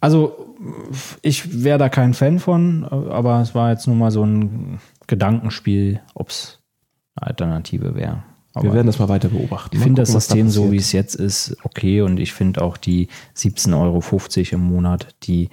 [0.02, 0.46] Also
[1.22, 4.80] ich wäre da kein Fan von, aber es war jetzt nur mal so ein
[5.10, 6.60] Gedankenspiel, ob es
[7.16, 8.24] eine Alternative wäre.
[8.62, 9.76] Wir werden das mal weiter beobachten.
[9.76, 12.78] Ich finde das System da so, wie es jetzt ist, okay und ich finde auch
[12.78, 14.04] die 17,50 Euro
[14.52, 15.50] im Monat, die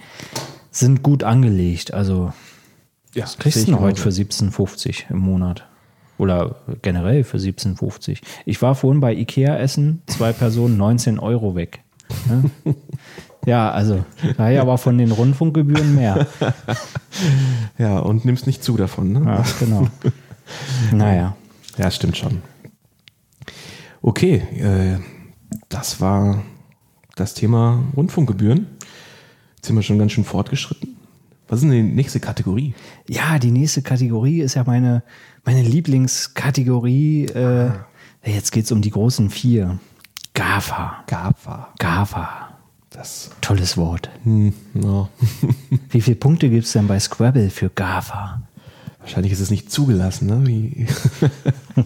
[0.71, 1.93] sind gut angelegt.
[1.93, 2.33] Also
[3.13, 5.65] ja, was kriegst du heute für 17,50 im Monat?
[6.17, 8.21] Oder generell für 17,50.
[8.45, 11.83] Ich war vorhin bei Ikea essen, zwei Personen, 19 Euro weg.
[12.29, 12.73] Ja,
[13.45, 14.03] ja also
[14.37, 16.27] da ja aber von den Rundfunkgebühren mehr.
[17.77, 19.11] ja, und nimmst nicht zu davon.
[19.11, 19.21] Ne?
[19.25, 19.87] Ja, genau.
[20.91, 21.35] naja.
[21.77, 22.41] Ja, stimmt schon.
[24.01, 24.99] Okay, äh,
[25.69, 26.43] das war
[27.15, 28.67] das Thema Rundfunkgebühren.
[29.55, 30.97] Jetzt sind wir schon ganz schön fortgeschritten.
[31.47, 32.73] Was ist denn die nächste Kategorie?
[33.07, 35.03] Ja, die nächste Kategorie ist ja meine,
[35.45, 37.25] meine Lieblingskategorie.
[37.25, 37.71] Äh,
[38.23, 39.79] jetzt geht es um die großen vier.
[40.33, 41.03] GAFA.
[41.07, 41.73] GAFA.
[41.79, 42.46] GAFA.
[42.97, 44.09] Das Tolles Wort.
[44.23, 45.09] Hm, no.
[45.91, 48.41] Wie viele Punkte gibt es denn bei Scrabble für GAFA?
[49.01, 50.87] Wahrscheinlich ist es nicht zugelassen, ne?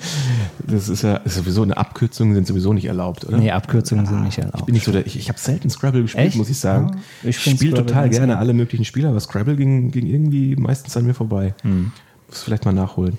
[0.65, 3.37] Das ist ja ist sowieso eine Abkürzung sind sowieso nicht erlaubt, oder?
[3.37, 4.59] Nee, Abkürzungen sind nicht erlaubt.
[4.59, 6.37] Ich bin nicht so der, ich, ich habe selten Scrabble gespielt, Echt?
[6.37, 7.01] muss ich sagen.
[7.23, 11.05] Ja, ich spiele total gerne alle möglichen Spiele, aber Scrabble ging, ging irgendwie meistens an
[11.05, 11.53] mir vorbei.
[11.63, 11.91] Hm.
[12.29, 13.17] Muss vielleicht mal nachholen.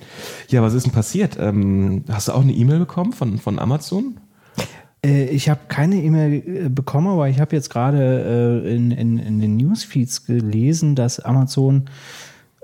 [0.48, 1.36] Ja, was ist denn passiert?
[1.38, 4.16] Ähm, hast du auch eine E-Mail bekommen von, von Amazon?
[5.04, 9.18] Äh, ich habe keine E-Mail äh, bekommen, aber ich habe jetzt gerade äh, in, in,
[9.18, 11.86] in den Newsfeeds gelesen, dass Amazon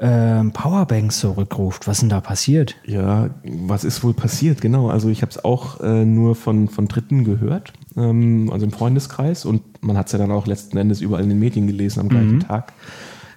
[0.01, 1.89] ähm, Powerbanks zurückruft.
[1.89, 2.77] Was ist denn da passiert?
[2.85, 4.61] Ja, was ist wohl passiert?
[4.61, 8.73] Genau, also ich habe es auch äh, nur von, von Dritten gehört, ähm, also im
[8.73, 12.01] Freundeskreis und man hat es ja dann auch letzten Endes überall in den Medien gelesen
[12.01, 12.41] am gleichen mhm.
[12.41, 12.73] Tag.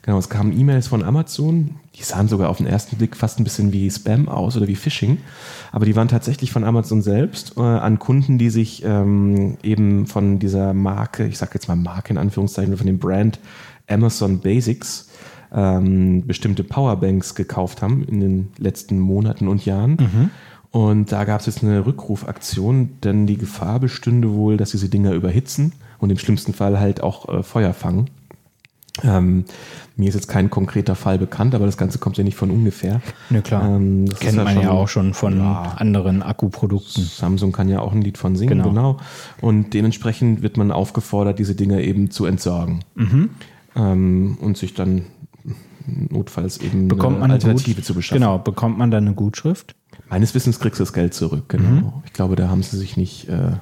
[0.03, 3.43] Genau, es kamen E-Mails von Amazon, die sahen sogar auf den ersten Blick fast ein
[3.43, 5.17] bisschen wie Spam aus oder wie Phishing,
[5.71, 10.39] aber die waren tatsächlich von Amazon selbst äh, an Kunden, die sich ähm, eben von
[10.39, 13.39] dieser Marke, ich sage jetzt mal Marke in Anführungszeichen, von dem Brand
[13.87, 15.09] Amazon Basics
[15.53, 19.91] ähm, bestimmte Powerbanks gekauft haben in den letzten Monaten und Jahren.
[19.91, 20.29] Mhm.
[20.71, 25.11] Und da gab es jetzt eine Rückrufaktion, denn die Gefahr bestünde wohl, dass diese Dinger
[25.11, 28.09] überhitzen und im schlimmsten Fall halt auch äh, Feuer fangen.
[29.03, 29.45] Ähm,
[29.95, 33.01] mir ist jetzt kein konkreter Fall bekannt, aber das Ganze kommt ja nicht von ungefähr.
[33.29, 33.63] Ne, klar.
[33.63, 37.03] Ähm, Kennt ja man schon, ja auch schon von ja, anderen Akkuprodukten.
[37.03, 38.69] Samsung kann ja auch ein Lied von singen, genau.
[38.69, 38.97] genau.
[39.39, 42.79] Und dementsprechend wird man aufgefordert, diese Dinger eben zu entsorgen.
[42.95, 43.29] Mhm.
[43.75, 45.03] Ähm, und sich dann
[45.85, 48.21] notfalls eben bekommt eine Alternative Gut, zu beschaffen.
[48.21, 49.75] Genau, bekommt man dann eine Gutschrift?
[50.09, 51.69] Meines Wissens kriegst du das Geld zurück, genau.
[51.69, 51.93] Mhm.
[52.05, 53.29] Ich glaube, da haben sie sich nicht.
[53.29, 53.53] Äh,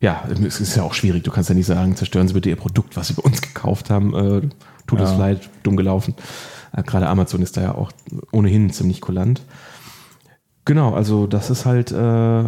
[0.00, 1.22] ja, es ist ja auch schwierig.
[1.24, 3.90] Du kannst ja nicht sagen, zerstören Sie bitte Ihr Produkt, was Sie bei uns gekauft
[3.90, 4.14] haben.
[4.14, 4.48] Äh,
[4.86, 5.16] tut es ja.
[5.16, 6.14] leid, dumm gelaufen.
[6.76, 7.92] Äh, Gerade Amazon ist da ja auch
[8.32, 9.42] ohnehin ziemlich kulant.
[10.66, 12.44] Genau, also das ist halt äh,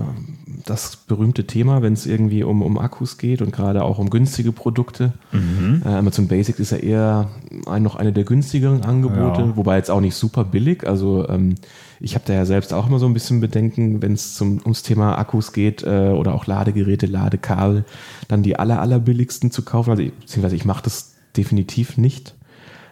[0.66, 4.50] das berühmte Thema, wenn es irgendwie um, um Akkus geht und gerade auch um günstige
[4.50, 5.12] Produkte.
[5.30, 5.82] Mhm.
[5.84, 7.28] Äh, Amazon Basics ist ja eher
[7.66, 9.56] ein, noch eine der günstigeren Angebote, ja.
[9.56, 10.84] wobei jetzt auch nicht super billig.
[10.84, 11.54] Also ähm,
[12.00, 15.16] ich habe da ja selbst auch immer so ein bisschen Bedenken, wenn es ums Thema
[15.16, 17.84] Akkus geht äh, oder auch Ladegeräte, Ladekabel,
[18.26, 19.90] dann die aller, aller billigsten zu kaufen.
[19.90, 22.34] Also beziehungsweise ich mache das definitiv nicht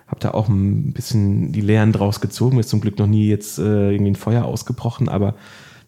[0.07, 2.59] habe da auch ein bisschen die Lehren draus gezogen.
[2.59, 5.34] Ist zum Glück noch nie jetzt äh, irgendwie ein Feuer ausgebrochen, aber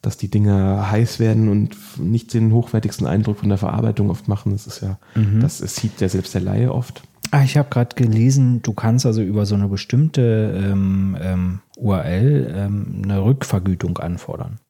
[0.03, 4.53] dass die Dinge heiß werden und nicht den hochwertigsten Eindruck von der Verarbeitung oft machen,
[4.53, 5.41] das ist ja, mhm.
[5.41, 7.03] das sieht ja selbst der Laie oft.
[7.31, 12.55] Ah, ich habe gerade gelesen, du kannst also über so eine bestimmte ähm, ähm, URL
[12.57, 14.61] ähm, eine Rückvergütung anfordern.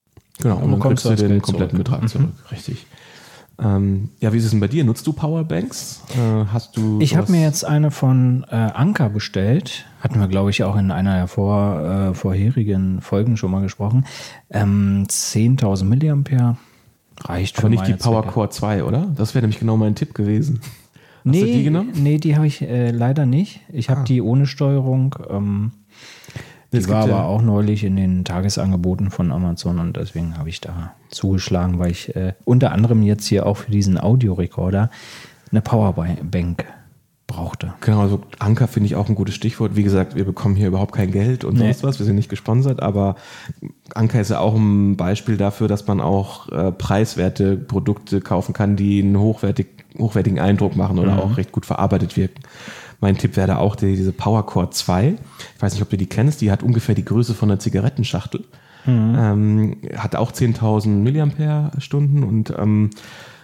[0.41, 1.85] Genau, und, und dann kriegst du den kompletten zurück.
[1.85, 2.09] Betrag mhm.
[2.09, 2.87] zurück, richtig.
[3.61, 4.85] Ähm, ja, wie ist es denn bei dir?
[4.85, 6.03] Nutzt du Powerbanks?
[6.15, 7.01] Äh, hast du?
[7.01, 9.87] Ich habe mir jetzt eine von äh, Anker bestellt.
[10.01, 14.07] Hatten wir, glaube ich, auch in einer der vor, äh, vorherigen Folgen schon mal gesprochen.
[14.51, 16.57] Ähm, 10.000 Milliampere
[17.25, 19.13] reicht Aber für nicht die Power Core 2, oder?
[19.17, 20.61] Das wäre nämlich genau mein Tipp gewesen.
[20.63, 21.91] Hast nee, die genommen?
[21.95, 23.61] Nee, die habe ich äh, leider nicht.
[23.73, 24.05] Ich habe ah.
[24.05, 25.17] die ohne Steuerung.
[25.29, 25.73] Ähm,
[26.73, 30.61] die war aber ja auch neulich in den Tagesangeboten von Amazon und deswegen habe ich
[30.61, 34.91] da zugeschlagen, weil ich äh, unter anderem jetzt hier auch für diesen Audiorekorder
[35.51, 36.67] eine Powerbank
[37.27, 37.75] brauchte.
[37.83, 39.77] Genau, also Anker finde ich auch ein gutes Stichwort.
[39.77, 41.61] Wie gesagt, wir bekommen hier überhaupt kein Geld und nee.
[41.61, 41.99] sonst was.
[41.99, 43.17] Wir sind nicht gesponsert, aber
[43.95, 48.77] Anker ist ja auch ein Beispiel dafür, dass man auch äh, preiswerte Produkte kaufen kann,
[48.77, 51.21] die einen hochwertig, hochwertigen Eindruck machen oder mhm.
[51.21, 52.43] auch recht gut verarbeitet wirken.
[53.01, 55.17] Mein Tipp wäre da auch die, diese Powercore 2.
[55.57, 56.41] Ich weiß nicht, ob du die kennst.
[56.41, 58.45] Die hat ungefähr die Größe von einer Zigarettenschachtel.
[58.87, 59.17] Mhm.
[59.19, 62.91] Ähm, hat auch 10.000 Milliampere-Stunden und ähm,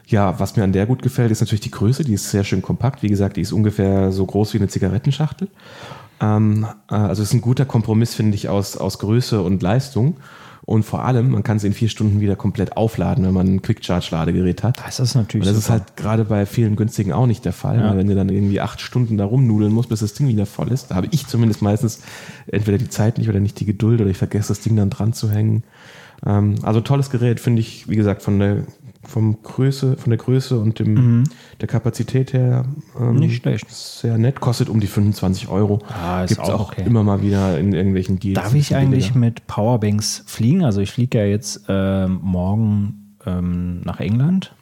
[0.07, 2.05] ja, was mir an der gut gefällt, ist natürlich die Größe.
[2.05, 3.03] Die ist sehr schön kompakt.
[3.03, 5.49] Wie gesagt, die ist ungefähr so groß wie eine Zigarettenschachtel.
[6.21, 10.17] Ähm, äh, also ist ein guter Kompromiss, finde ich, aus, aus Größe und Leistung.
[10.67, 13.63] Und vor allem, man kann es in vier Stunden wieder komplett aufladen, wenn man ein
[13.63, 14.79] Quick-Charge-Ladegerät hat.
[14.85, 15.77] Das ist natürlich Und das super.
[15.77, 17.79] ist halt gerade bei vielen günstigen auch nicht der Fall.
[17.79, 17.91] Ja.
[17.91, 20.73] Weil wenn du dann irgendwie acht Stunden da rumnudeln musst, bis das Ding wieder voll
[20.73, 22.01] ist, da habe ich zumindest meistens
[22.47, 25.13] entweder die Zeit nicht oder nicht die Geduld oder ich vergesse das Ding dann dran
[25.13, 25.65] zu hängen.
[26.25, 28.63] Ähm, also tolles Gerät, finde ich, wie gesagt, von der
[29.07, 31.25] vom Größe, von der Größe und dem,
[31.61, 32.65] der Kapazität her
[33.01, 33.21] ähm, Mhm.
[33.21, 33.71] Nicht schlecht.
[33.71, 35.81] Sehr nett, kostet um die 25 Euro.
[35.89, 36.83] Ah, ist Gibt's auch auch okay.
[36.87, 38.41] immer mal wieder in irgendwelchen Deals.
[38.41, 39.19] Darf ich eigentlich billiger.
[39.19, 40.65] mit Powerbanks fliegen?
[40.65, 44.55] Also ich fliege ja jetzt ähm, morgen ähm, nach England.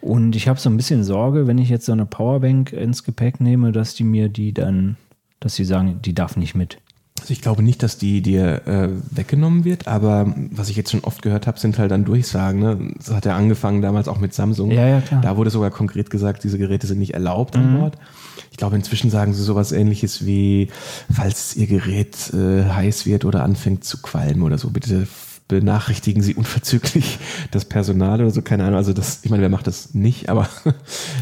[0.00, 3.40] Und ich habe so ein bisschen Sorge, wenn ich jetzt so eine Powerbank ins Gepäck
[3.40, 4.96] nehme, dass die mir die dann,
[5.38, 6.78] dass sie sagen, die darf nicht mit.
[7.20, 11.00] Also ich glaube nicht, dass die dir äh, weggenommen wird, aber was ich jetzt schon
[11.04, 12.60] oft gehört habe, sind halt dann Durchsagen.
[12.60, 12.92] Ne?
[12.98, 14.70] Das hat ja angefangen damals auch mit Samsung.
[14.70, 15.20] Ja, ja, klar.
[15.20, 17.98] Da wurde sogar konkret gesagt, diese Geräte sind nicht erlaubt an Bord.
[18.50, 20.68] Ich glaube, inzwischen sagen sie sowas ähnliches wie,
[21.14, 25.06] falls ihr Gerät äh, heiß wird oder anfängt zu qualmen oder so, bitte
[25.48, 27.18] benachrichtigen Sie unverzüglich
[27.50, 28.76] das Personal oder so, keine Ahnung.
[28.76, 30.48] Also das, ich meine, wer macht das nicht, aber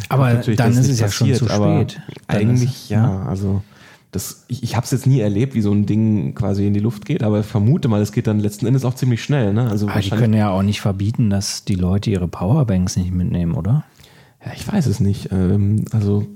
[0.08, 2.00] Aber natürlich, dann ist es ja schon zu spät.
[2.28, 3.62] Dann Eigentlich ist- ja, also
[4.10, 6.80] das, ich, ich habe es jetzt nie erlebt, wie so ein Ding quasi in die
[6.80, 9.52] Luft geht, aber vermute mal, es geht dann letzten Endes auch ziemlich schnell.
[9.52, 9.68] Ne?
[9.68, 13.12] Also Aber die wahrscheinlich- können ja auch nicht verbieten, dass die Leute ihre Powerbanks nicht
[13.12, 13.84] mitnehmen, oder?
[14.44, 15.30] ja, ich weiß es nicht.
[15.32, 16.26] Ähm, also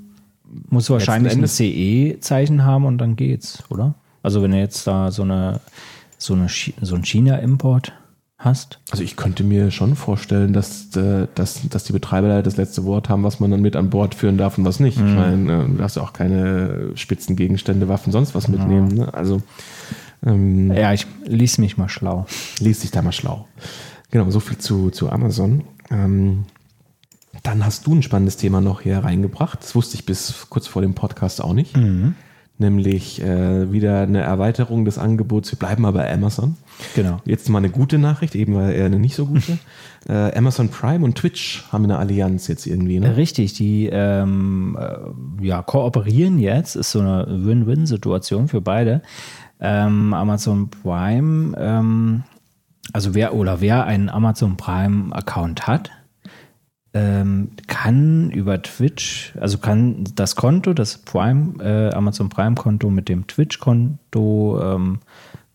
[0.68, 3.95] Muss wahrscheinlich ein CE-Zeichen haben und dann geht's, oder?
[4.23, 5.61] Also wenn du jetzt da so eine
[6.18, 6.49] so eine
[6.83, 7.93] so ein China-Import
[8.45, 8.80] hast.
[8.90, 12.84] Also ich könnte mir schon vorstellen, dass, äh, dass, dass die Betreiber da das letzte
[12.84, 14.99] Wort haben, was man dann mit an Bord führen darf und was nicht.
[14.99, 15.09] Mhm.
[15.09, 18.88] Ich meine, äh, du darfst ja auch keine Spitzengegenstände, Waffen, sonst was mitnehmen.
[18.88, 19.14] Ne?
[19.14, 19.43] Also
[20.24, 22.26] ähm, Ja, ich lies mich mal schlau.
[22.59, 23.47] liest sich da mal schlau.
[24.11, 25.64] Genau, so viel zu, zu Amazon.
[25.90, 26.45] Ähm,
[27.43, 29.61] dann hast du ein spannendes Thema noch hier reingebracht.
[29.62, 31.74] Das wusste ich bis kurz vor dem Podcast auch nicht.
[32.59, 35.50] Nämlich äh, wieder eine Erweiterung des Angebots.
[35.50, 36.57] Wir bleiben aber bei Amazon.
[36.94, 37.20] Genau.
[37.24, 39.59] Jetzt mal eine gute Nachricht, eben war eher eine nicht so gute.
[40.09, 43.00] äh, Amazon Prime und Twitch haben eine Allianz jetzt irgendwie.
[43.00, 43.16] Ne?
[43.16, 49.03] Richtig, die ähm, äh, ja, kooperieren jetzt, ist so eine Win-Win-Situation für beide.
[49.61, 52.24] Ähm, Amazon Prime, ähm,
[52.92, 55.90] also wer oder wer einen Amazon Prime-Account hat,
[56.95, 63.26] ähm, kann über Twitch, also kann das Konto, das Prime, äh, Amazon Prime-Konto mit dem
[63.26, 64.99] Twitch-Konto ähm,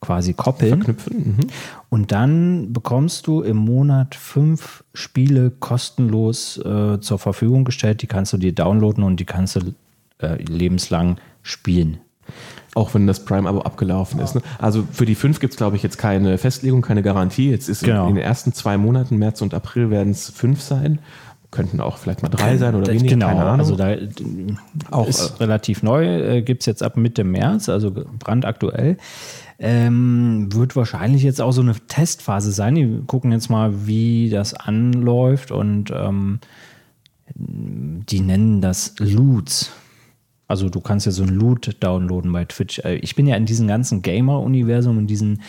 [0.01, 0.83] quasi koppeln.
[0.83, 1.17] Verknüpfen.
[1.17, 1.47] Mhm.
[1.89, 8.01] Und dann bekommst du im Monat fünf Spiele kostenlos äh, zur Verfügung gestellt.
[8.01, 9.73] Die kannst du dir downloaden und die kannst du
[10.19, 11.97] äh, lebenslang spielen.
[12.75, 14.35] Auch wenn das Prime-Abo abgelaufen ist.
[14.35, 14.41] Ne?
[14.59, 17.49] Also für die fünf gibt es, glaube ich, jetzt keine Festlegung, keine Garantie.
[17.49, 18.07] Jetzt ist Genau.
[18.07, 20.99] in den ersten zwei Monaten, März und April, werden es fünf sein.
[21.49, 23.59] Könnten auch vielleicht mal drei sein oder weniger, Genau, keine Ahnung.
[23.59, 23.95] also da
[24.91, 28.97] Auch, ist relativ neu, äh, gibt es jetzt ab Mitte März, also brandaktuell.
[29.57, 32.75] Ähm, wird wahrscheinlich jetzt auch so eine Testphase sein.
[32.75, 36.39] Die gucken jetzt mal, wie das anläuft und ähm,
[37.33, 39.71] die nennen das Loots.
[40.47, 42.79] Also du kannst ja so ein Loot downloaden bei Twitch.
[42.79, 45.39] Äh, Ich bin ja in diesem ganzen Gamer-Universum, in diesem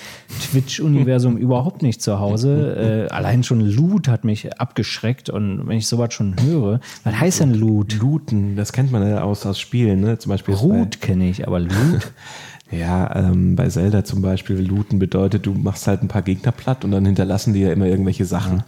[0.51, 3.07] Twitch-Universum überhaupt nicht zu Hause.
[3.09, 7.41] Äh, allein schon Loot hat mich abgeschreckt und wenn ich sowas schon höre, was heißt
[7.41, 7.99] denn Loot?
[8.01, 10.19] Looten, das kennt man ja aus, aus Spielen, ne?
[10.19, 12.13] Zum Beispiel Root kenne ich, aber Loot.
[12.71, 16.85] Ja, ähm, bei Zelda zum Beispiel, looten bedeutet, du machst halt ein paar Gegner platt
[16.85, 18.63] und dann hinterlassen die ja immer irgendwelche Sachen,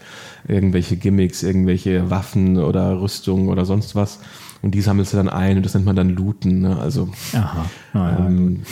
[0.49, 4.21] irgendwelche Gimmicks, irgendwelche Waffen oder Rüstungen oder sonst was.
[4.63, 6.61] Und die sammelst du dann ein und das nennt man dann looten.
[6.61, 6.79] Ne?
[6.79, 7.65] Also, Aha.
[7.95, 8.27] Naja.
[8.27, 8.63] ähm,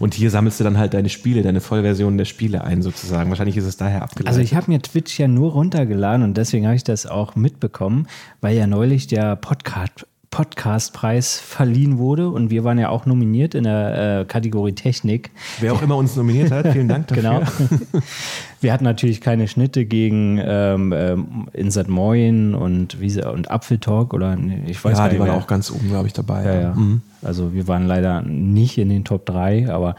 [0.00, 3.30] und hier sammelst du dann halt deine Spiele, deine Vollversionen der Spiele ein sozusagen.
[3.30, 4.28] Wahrscheinlich ist es daher abgeleitet.
[4.28, 8.08] Also ich habe mir Twitch ja nur runtergeladen und deswegen habe ich das auch mitbekommen,
[8.40, 13.64] weil ja neulich der Podcast Podcastpreis verliehen wurde und wir waren ja auch nominiert in
[13.64, 15.30] der äh, Kategorie Technik.
[15.60, 17.22] Wer auch immer uns nominiert hat, vielen Dank dafür.
[17.22, 17.42] Genau.
[18.60, 24.36] Wir hatten natürlich keine Schnitte gegen ähm, ähm, Insert Moin und, wie und Apfeltalk oder
[24.66, 25.20] ich weiß Ja, gar die nicht.
[25.20, 26.44] waren wer- auch ganz oben, glaube ich, dabei.
[26.44, 26.76] ja, ja.
[27.22, 29.94] Also wir waren leider nicht in den Top 3, aber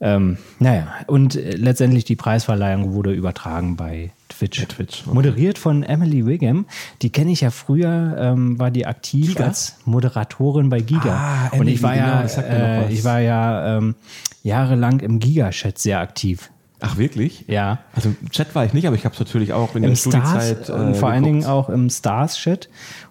[0.00, 0.88] ähm, naja.
[1.06, 4.60] Und äh, letztendlich die Preisverleihung wurde übertragen bei Twitch.
[4.60, 5.14] Bei Twitch, okay.
[5.14, 6.66] Moderiert von Emily Wiggum.
[7.02, 9.44] Die kenne ich ja früher, ähm, war die aktiv Giga?
[9.44, 11.12] als Moderatorin bei Giga.
[11.12, 13.94] Ah, Und Emily, ich war genau, ja, äh, ich war ja ähm,
[14.42, 16.50] jahrelang im Giga-Chat sehr aktiv.
[16.80, 17.44] Ach, wirklich?
[17.48, 17.80] Ja.
[17.92, 19.96] Also im Chat war ich nicht, aber ich habe es natürlich auch in Im der
[19.96, 20.70] Stars Studiezeit.
[20.70, 21.42] und vor allen geguckt.
[21.42, 22.68] Dingen auch im Stars-Chat.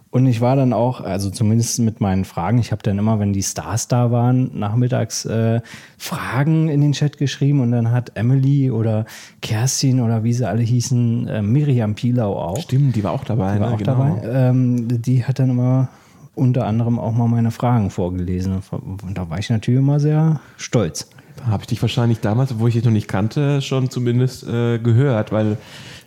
[0.09, 3.33] Und ich war dann auch, also zumindest mit meinen Fragen, ich habe dann immer, wenn
[3.33, 5.59] die Stars da waren, nachmittags äh,
[5.97, 9.05] Fragen in den Chat geschrieben und dann hat Emily oder
[9.41, 13.55] Kerstin oder wie sie alle hießen, äh, Miriam Pilau auch, Stimmt, die war auch dabei.
[13.55, 13.75] die war ne?
[13.75, 15.89] auch dabei, ähm, die hat dann immer
[16.35, 18.61] unter anderem auch mal meine Fragen vorgelesen.
[18.71, 21.09] Und da war ich natürlich immer sehr stolz.
[21.45, 25.31] habe ich dich wahrscheinlich damals, obwohl ich dich noch nicht kannte, schon zumindest äh, gehört,
[25.31, 25.57] weil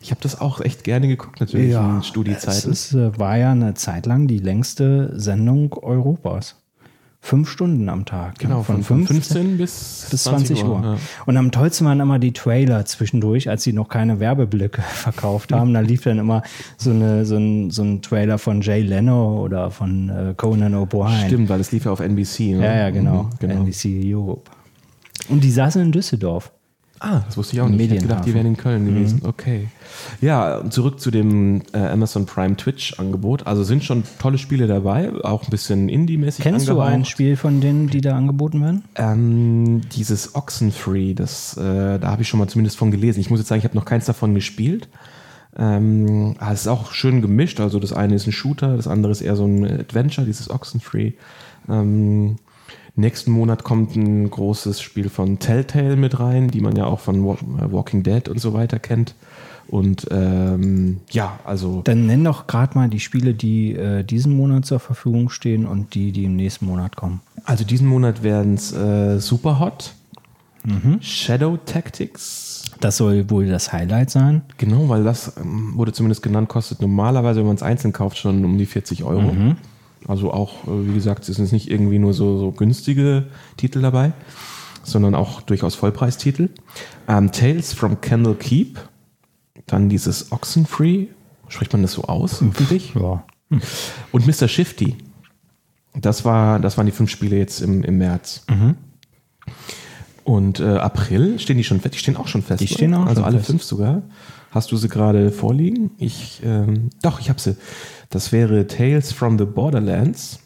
[0.01, 2.73] ich habe das auch echt gerne geguckt, natürlich ja, in Studiezeiten.
[2.73, 6.57] Es ist, äh, war ja eine Zeit lang die längste Sendung Europas.
[7.23, 8.39] Fünf Stunden am Tag.
[8.39, 10.81] genau, von, von 15 bis, bis 20 Uhr.
[10.83, 10.97] Ja.
[11.27, 15.75] Und am tollsten waren immer die Trailer zwischendurch, als sie noch keine Werbeblöcke verkauft haben.
[15.75, 16.43] Da lief dann immer
[16.79, 21.27] so, eine, so, ein, so ein Trailer von Jay Leno oder von äh, Conan O'Brien.
[21.27, 22.41] Stimmt, weil es lief ja auf NBC.
[22.55, 22.65] Ne?
[22.65, 23.25] Ja, ja, genau.
[23.25, 23.55] Mhm, genau.
[23.57, 24.51] NBC Europe.
[25.29, 26.51] Und die saßen in Düsseldorf.
[27.03, 27.81] Ah, das wusste ich auch nicht.
[27.81, 28.89] Ich hätte gedacht, die wären in Köln Mhm.
[28.95, 29.23] gewesen.
[29.25, 29.69] Okay.
[30.21, 33.47] Ja, zurück zu dem äh, Amazon Prime Twitch-Angebot.
[33.47, 36.93] Also sind schon tolle Spiele dabei, auch ein bisschen Indie-mäßig Kennst du angehaucht.
[36.93, 38.85] ein Spiel von denen, die da angeboten werden?
[38.97, 43.19] Ähm, dieses Oxenfree, das, äh, da habe ich schon mal zumindest von gelesen.
[43.21, 44.89] Ich muss jetzt sagen, ich habe noch keins davon gespielt.
[45.59, 47.61] Ähm, aber es ist auch schön gemischt.
[47.61, 51.13] Also das eine ist ein Shooter, das andere ist eher so ein Adventure, dieses Oxenfree.
[51.69, 52.37] Ähm,
[53.01, 57.17] nächsten Monat kommt ein großes Spiel von Telltale mit rein, die man ja auch von
[57.25, 59.15] äh, Walking Dead und so weiter kennt.
[59.69, 64.67] Und ähm, ja, also Dann nenn doch gerade mal die Spiele, die äh, diesen Monat
[64.67, 67.21] zur Verfügung stehen und die, die im nächsten Monat kommen.
[67.45, 69.95] Also diesen Monat werden es äh, Superhot,
[71.01, 74.43] Shadow Tactics, Das soll wohl das Highlight sein.
[74.59, 78.45] genau, weil das ähm, wurde zumindest genannt, kostet normalerweise, wenn man es einzeln kauft, schon
[78.45, 79.33] um die 40 Euro.
[80.07, 83.27] Also auch, äh, wie gesagt, es sind nicht irgendwie nur so, so günstige
[83.57, 84.13] Titel dabei,
[84.83, 86.49] sondern auch durchaus Vollpreistitel.
[87.09, 88.79] Ähm, Tales from Candle Keep,
[89.67, 91.09] dann dieses Oxenfree,
[91.49, 92.41] spricht man das so aus?
[92.41, 92.95] Hoffentlich.
[92.95, 93.25] Ja.
[94.13, 94.49] Und Mr.
[94.49, 94.97] Shifty.
[95.95, 98.45] Das, war, das waren die fünf Spiele jetzt im, im März.
[100.25, 101.95] Und äh, April stehen die schon fest?
[101.95, 102.61] Die stehen auch schon fest.
[102.61, 103.49] Die stehen auch Also alle fest.
[103.51, 104.03] fünf sogar.
[104.51, 105.93] Hast du sie gerade vorliegen?
[105.99, 107.57] Ich, ähm, doch, ich habe sie.
[108.09, 110.41] Das wäre Tales from the Borderlands.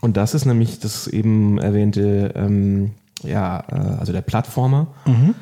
[0.00, 2.92] Und das ist nämlich das eben erwähnte, ähm,
[3.24, 4.88] ja, äh, also der Plattformer.
[5.06, 5.34] Mhm.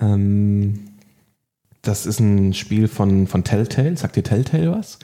[0.00, 0.80] Ähm,
[1.82, 3.96] das ist ein Spiel von, von Telltale.
[3.96, 4.98] Sagt dir Telltale was?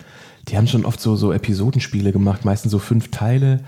[0.49, 3.61] Die haben schon oft so, so Episodenspiele gemacht, meistens so fünf Teile.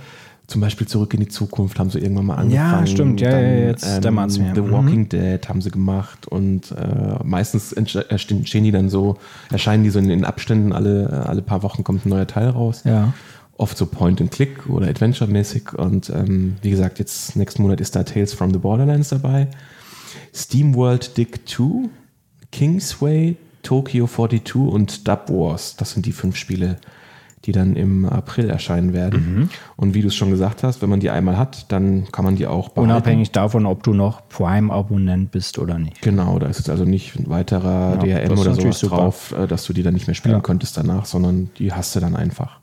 [0.47, 2.86] Zum Beispiel Zurück in die Zukunft haben sie irgendwann mal Ja, angefangen.
[2.86, 3.20] stimmt.
[3.22, 4.53] Ja, ja, jetzt dämmert's mir.
[4.55, 4.70] The Mhm.
[4.72, 9.16] Walking Dead haben sie gemacht und äh, meistens entste- entstehen stehen die dann so,
[9.51, 12.49] erscheinen die so in den Abständen, alle, äh, alle paar Wochen kommt ein neuer Teil
[12.51, 12.82] raus.
[12.84, 13.14] Ja.
[13.57, 15.72] Oft so Point-and-Click oder Adventure-mäßig.
[15.78, 19.49] Und ähm, wie gesagt, jetzt nächsten Monat ist da Tales from the Borderlands dabei.
[20.34, 21.88] SteamWorld Dig 2,
[22.53, 25.76] Kingsway, Tokyo 42 und Dub Wars.
[25.76, 26.76] Das sind die fünf Spiele,
[27.45, 29.34] die dann im April erscheinen werden.
[29.34, 29.49] Mhm.
[29.76, 32.36] Und wie du es schon gesagt hast, wenn man die einmal hat, dann kann man
[32.36, 32.90] die auch behalten.
[32.90, 36.01] Unabhängig davon, ob du noch Prime-Abonnent bist oder nicht.
[36.03, 38.97] Genau, da ist jetzt also nicht ein weiterer Ja, DRM oder sowas super.
[38.97, 40.40] drauf, äh, dass du die dann nicht mehr spielen Ja.
[40.40, 42.59] konntest danach, sondern die hast du dann einfach.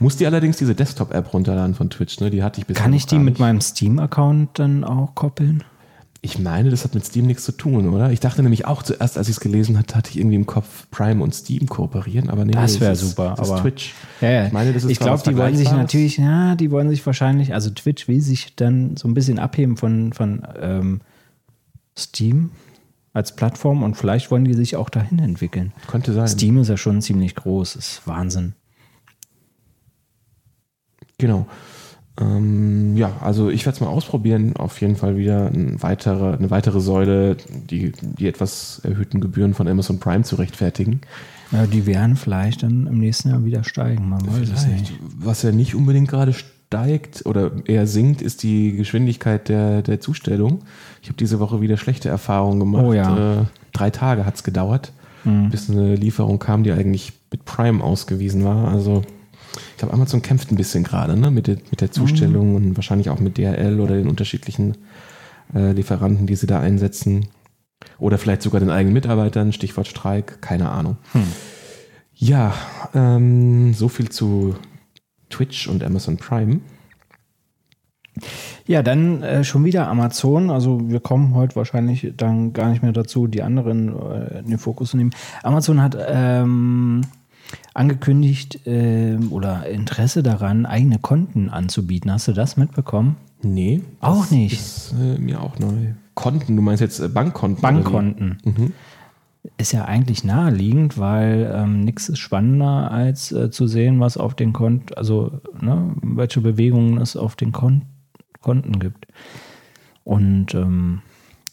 [0.00, 2.30] Musst dir allerdings diese Desktop-App runterladen von Twitch, ne?
[2.30, 5.64] Die hatte ich bisher Kann ich die mit meinem Steam-Account dann auch koppeln?
[6.24, 8.12] Ich meine, das hat mit Steam nichts zu tun, oder?
[8.12, 10.86] Ich dachte nämlich auch zuerst, als ich es gelesen hatte, hatte ich irgendwie im Kopf
[10.92, 13.32] Prime und Steam kooperieren, aber nee, Das wäre ist- super.
[13.32, 13.92] ist aber Twitch.
[14.20, 14.46] Ja, ja.
[14.46, 17.52] Ich meine, das ist ich glaube, die wollen sich natürlich, ja, die wollen sich wahrscheinlich,
[17.54, 21.00] also Twitch will sich dann so ein bisschen abheben von, von ähm,
[21.98, 22.50] Steam
[23.12, 25.72] als Plattform und vielleicht wollen die sich auch dahin entwickeln.
[25.88, 26.28] Könnte sein.
[26.28, 28.54] Steam ist ja schon ziemlich groß, ist Wahnsinn.
[31.18, 31.46] Genau.
[32.22, 34.56] Ähm, ja, also ich werde es mal ausprobieren.
[34.56, 37.36] Auf jeden Fall wieder ein weitere, eine weitere Säule,
[37.70, 41.00] die, die etwas erhöhten Gebühren von Amazon Prime zu rechtfertigen.
[41.50, 44.94] Ja, die werden vielleicht dann im nächsten Jahr wieder steigen, man weiß es nicht.
[45.18, 50.60] Was ja nicht unbedingt gerade steigt oder eher sinkt, ist die Geschwindigkeit der, der Zustellung.
[51.02, 52.84] Ich habe diese Woche wieder schlechte Erfahrungen gemacht.
[52.84, 53.40] Oh ja.
[53.40, 53.44] Äh,
[53.74, 54.92] drei Tage hat es gedauert,
[55.24, 58.68] bis eine Lieferung kam, die eigentlich mit Prime ausgewiesen war.
[58.68, 59.02] Also
[59.54, 61.30] ich glaube, Amazon kämpft ein bisschen gerade ne?
[61.30, 64.78] mit, der, mit der Zustellung und wahrscheinlich auch mit DHL oder den unterschiedlichen
[65.54, 67.26] äh, Lieferanten, die sie da einsetzen.
[67.98, 70.96] Oder vielleicht sogar den eigenen Mitarbeitern, Stichwort Streik, keine Ahnung.
[72.14, 72.54] Ja,
[72.94, 74.54] ähm, so viel zu
[75.30, 76.60] Twitch und Amazon Prime.
[78.66, 80.50] Ja, dann äh, schon wieder Amazon.
[80.50, 84.58] Also wir kommen heute wahrscheinlich dann gar nicht mehr dazu, die anderen äh, in den
[84.58, 85.10] Fokus zu nehmen.
[85.42, 87.02] Amazon hat ähm,
[87.74, 92.12] angekündigt ähm, oder Interesse daran, eigene Konten anzubieten.
[92.12, 93.16] Hast du das mitbekommen?
[93.42, 93.82] Nee.
[94.00, 94.52] Auch das nicht.
[94.54, 95.94] Ist äh, mir auch neu.
[96.14, 97.62] Konten, du meinst jetzt äh, Bankkonten?
[97.62, 98.38] Bankkonten.
[99.58, 104.34] Ist ja eigentlich naheliegend, weil ähm, nichts ist spannender, als äh, zu sehen, was auf
[104.34, 107.82] den Konten, also ne, welche Bewegungen es auf den Kon
[108.40, 109.06] Konten gibt.
[110.04, 111.02] Und ähm,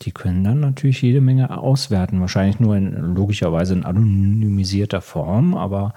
[0.01, 5.93] die können dann natürlich jede Menge auswerten, wahrscheinlich nur in logischerweise in anonymisierter Form, aber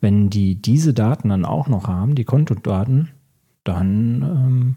[0.00, 3.10] wenn die diese Daten dann auch noch haben, die Kontodaten,
[3.62, 4.76] dann ähm,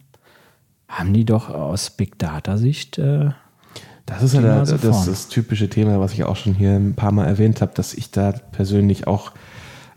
[0.87, 3.31] haben die doch aus Big Data Sicht äh,
[4.05, 7.11] Das ist ja da, das, das typische Thema, was ich auch schon hier ein paar
[7.11, 9.31] Mal erwähnt habe, dass ich da persönlich auch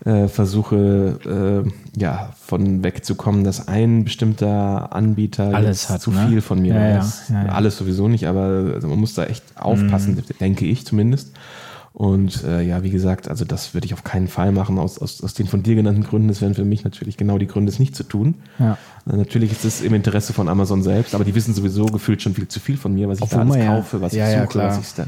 [0.04, 6.26] äh, versuche, äh, ja, von wegzukommen, dass ein bestimmter Anbieter alles hat, zu ne?
[6.28, 7.28] viel von mir ja, weiß.
[7.28, 10.38] Ja, ja, alles sowieso nicht, aber also man muss da echt aufpassen, mhm.
[10.38, 11.32] denke ich zumindest.
[11.92, 15.22] Und äh, ja, wie gesagt, also das würde ich auf keinen Fall machen, aus, aus,
[15.24, 16.28] aus den von dir genannten Gründen.
[16.28, 18.36] Das wären für mich natürlich genau die Gründe, es nicht zu tun.
[18.60, 18.78] Ja.
[19.10, 22.34] Äh, natürlich ist es im Interesse von Amazon selbst, aber die wissen sowieso gefühlt schon
[22.34, 24.50] viel zu viel von mir, was ich Obwohl da alles ja, kaufe, was ja, ich
[24.50, 25.06] suche, was ich da.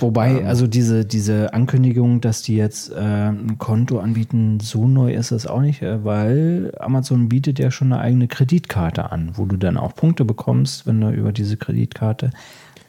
[0.00, 0.46] Wobei, Ähm.
[0.46, 5.46] also diese, diese Ankündigung, dass die jetzt äh, ein Konto anbieten, so neu ist das
[5.46, 9.76] auch nicht, äh, weil Amazon bietet ja schon eine eigene Kreditkarte an, wo du dann
[9.76, 12.30] auch Punkte bekommst, wenn du über diese Kreditkarte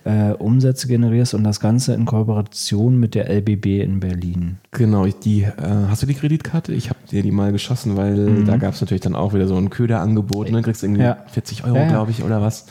[0.05, 4.59] äh, Umsätze generierst und das Ganze in Kooperation mit der LBB in Berlin.
[4.71, 5.51] Genau, ich- die, äh,
[5.89, 6.73] hast du die Kreditkarte?
[6.73, 9.57] Ich habe dir die mal geschossen, weil da gab es natürlich dann auch wieder so
[9.57, 10.51] ein Köderangebot.
[10.51, 10.61] Ne?
[10.61, 11.07] Kriegst irgendwie Mhm.
[11.07, 11.17] Ja.
[11.27, 12.67] 40 Euro, Ja, glaube ich, oder was.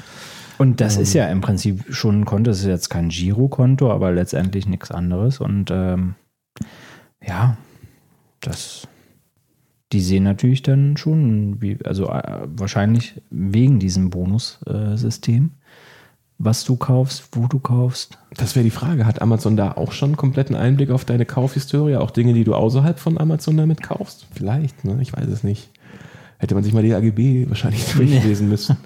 [0.58, 4.12] Und das ist ja im Prinzip schon ein Konto, das ist jetzt kein Girokonto, aber
[4.12, 5.40] letztendlich nichts anderes.
[5.40, 6.14] Und ähm,
[7.26, 7.56] ja,
[8.40, 8.86] das,
[9.92, 15.50] die sehen natürlich dann schon, wie, also äh, wahrscheinlich wegen diesem Bonussystem,
[16.38, 18.18] was du kaufst, wo du kaufst.
[18.36, 19.06] Das wäre die Frage.
[19.06, 21.96] Hat Amazon da auch schon einen kompletten Einblick auf deine Kaufhistorie?
[21.96, 24.26] Auch Dinge, die du außerhalb von Amazon damit kaufst?
[24.32, 24.98] Vielleicht, ne?
[25.00, 25.70] Ich weiß es nicht.
[26.38, 28.76] Hätte man sich mal die AGB wahrscheinlich durchlesen müssen.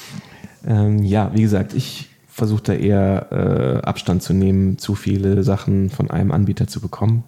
[0.66, 5.90] ähm, ja, wie gesagt, ich versuche da eher äh, Abstand zu nehmen, zu viele Sachen
[5.90, 7.24] von einem Anbieter zu bekommen.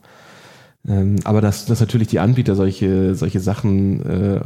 [0.88, 4.40] Ähm, aber dass, dass natürlich die Anbieter solche, solche Sachen, äh,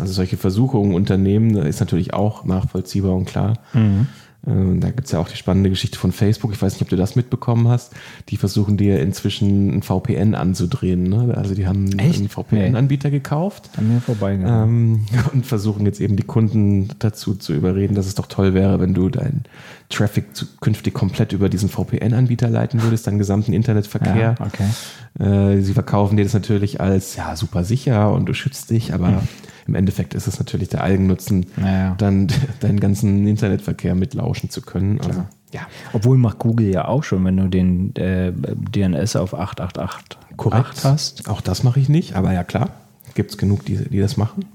[0.00, 3.58] also solche Versuchungen unternehmen, ist natürlich auch nachvollziehbar und klar.
[3.74, 4.08] Ähm,
[4.44, 6.52] Da gibt's ja auch die spannende Geschichte von Facebook.
[6.52, 7.92] Ich weiß nicht, ob du das mitbekommen hast.
[8.28, 11.04] Die versuchen dir inzwischen ein VPN anzudrehen.
[11.04, 11.32] Ne?
[11.36, 12.18] Also die haben Echt?
[12.18, 15.04] einen VPN-Anbieter gekauft An mir vorbeigegangen.
[15.04, 18.80] ähm, und versuchen jetzt eben die Kunden dazu zu überreden, dass es doch toll wäre,
[18.80, 19.44] wenn du deinen
[19.90, 24.16] Traffic zukünftig komplett über diesen VPN-Anbieter leiten würdest, deinen gesamten Internetverkehr.
[24.16, 24.66] ja, okay.
[25.20, 29.22] Äh, sie verkaufen dir das natürlich als ja super sicher und du schützt dich, aber
[29.66, 31.94] im Endeffekt ist es natürlich der Eigennutzen, Ja.
[31.96, 32.28] dann
[32.60, 35.00] deinen ganzen Internetverkehr mitlauschen zu können.
[35.00, 35.60] Also, ja.
[35.92, 40.84] Obwohl macht Google ja auch schon, wenn du den äh, DNS auf 888 Korrekt.
[40.84, 41.28] hast.
[41.28, 42.70] Auch das mache ich nicht, aber ja klar,
[43.14, 44.46] gibt es genug, die, die das machen.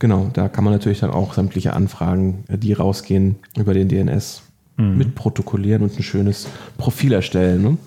[0.00, 4.42] Genau, da kann man natürlich dann auch sämtliche Anfragen, äh, die rausgehen, über den DNS
[4.76, 7.62] mit protokollieren und ein schönes Profil erstellen.
[7.62, 7.78] Ne?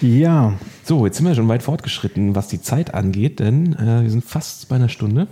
[0.00, 4.10] Ja, So, jetzt sind wir schon weit fortgeschritten, was die Zeit angeht, denn äh, wir
[4.10, 5.26] sind fast bei einer Stunde.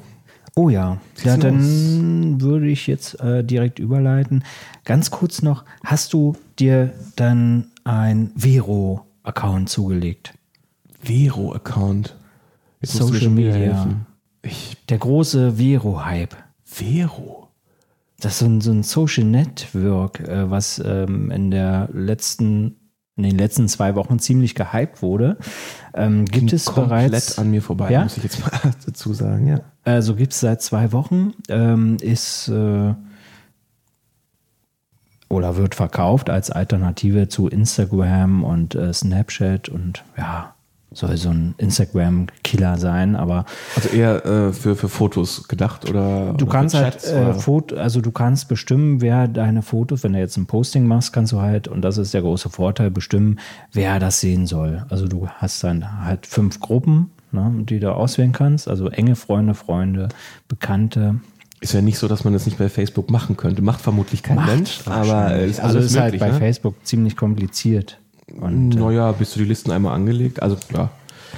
[0.56, 4.44] Oh ja, ja dann würde ich jetzt äh, direkt überleiten.
[4.84, 10.34] Ganz kurz noch, hast du dir dann ein Vero-Account zugelegt?
[11.02, 12.16] Vero-Account.
[12.82, 13.54] Social Media.
[13.54, 14.06] helfen.
[14.42, 16.36] Ich, Der große Vero-Hype.
[16.64, 17.48] Vero?
[18.20, 22.76] Das ist so ein, so ein Social Network, äh, was ähm, in der letzten,
[23.16, 25.36] in den letzten zwei Wochen ziemlich gehypt wurde.
[25.94, 28.02] Ähm, gibt es komplett bereits an mir vorbei, Ja?
[28.02, 28.50] muss ich jetzt mal
[28.86, 29.60] dazu sagen, ja.
[29.84, 32.94] Also gibt es seit zwei Wochen, ähm, ist äh,
[35.28, 40.53] oder wird verkauft als Alternative zu Instagram und äh, Snapchat und ja,
[40.94, 43.44] soll so ein Instagram-Killer sein, aber
[43.76, 47.34] Also eher äh, für, für Fotos gedacht oder du oder kannst halt äh?
[47.34, 51.32] Foto, also du kannst bestimmen, wer deine Fotos, wenn du jetzt ein Posting machst, kannst
[51.32, 53.38] du halt, und das ist der große Vorteil, bestimmen,
[53.72, 54.86] wer das sehen soll.
[54.88, 59.54] Also du hast dann halt fünf Gruppen, ne, die du auswählen kannst, also enge Freunde,
[59.54, 60.08] Freunde,
[60.48, 61.16] Bekannte,
[61.60, 63.62] Ist ja nicht so, dass man das nicht bei Facebook machen könnte.
[63.62, 66.38] Macht vermutlich kein Mensch, aber ist also alles ist halt möglich, bei ne?
[66.38, 67.98] Facebook ziemlich kompliziert.
[68.40, 70.42] Und äh, Naja, bist du die Listen einmal angelegt?
[70.42, 70.90] Also ja.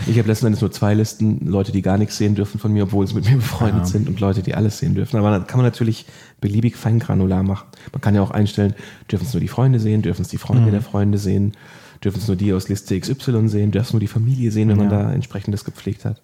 [0.07, 2.83] Ich habe letzten Endes nur zwei Listen, Leute, die gar nichts sehen dürfen von mir,
[2.85, 5.17] obwohl sie mit mir befreundet sind und Leute, die alles sehen dürfen.
[5.17, 6.05] Aber dann kann man natürlich
[6.41, 7.67] beliebig feingranular machen.
[7.93, 8.75] Man kann ja auch einstellen,
[9.11, 11.53] dürfen es nur die Freunde sehen, dürfen es die Freunde der Freunde sehen,
[12.05, 14.77] dürfen es nur die aus Liste XY sehen, dürfen es nur die Familie sehen, wenn
[14.77, 15.05] man Ja.
[15.05, 16.21] da entsprechendes gepflegt hat.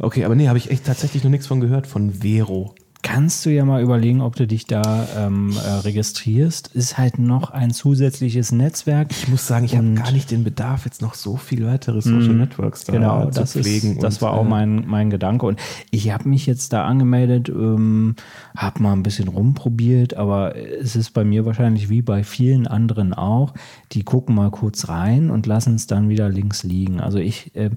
[0.00, 2.74] Okay, aber nee, habe ich echt tatsächlich noch nichts von gehört, von Vero.
[3.04, 6.68] Kannst du ja mal überlegen, ob du dich da ähm, äh, registrierst.
[6.68, 9.10] Ist halt noch ein zusätzliches Netzwerk.
[9.10, 12.34] Ich muss sagen, ich habe gar nicht den Bedarf, jetzt noch so viel weitere Social
[12.34, 13.92] Networks da Genau, zu das, pflegen.
[13.92, 15.44] ist, das war auch äh, mein, mein Gedanke.
[15.44, 18.16] Und ich habe mich jetzt da angemeldet, ähm,
[18.56, 23.12] habe mal ein bisschen rumprobiert, aber es ist bei mir wahrscheinlich wie bei vielen anderen
[23.12, 23.52] auch.
[23.92, 27.00] Die gucken mal kurz rein und lassen es dann wieder links liegen.
[27.00, 27.72] Also ich ähm,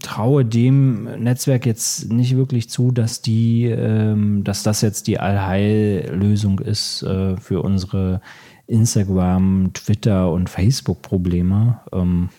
[0.00, 6.60] traue dem Netzwerk jetzt nicht wirklich zu, dass die, ähm, dass das jetzt die Allheillösung
[6.60, 8.20] ist äh, für unsere
[8.66, 11.80] Instagram, Twitter und Facebook-Probleme.
[11.92, 12.30] Ähm,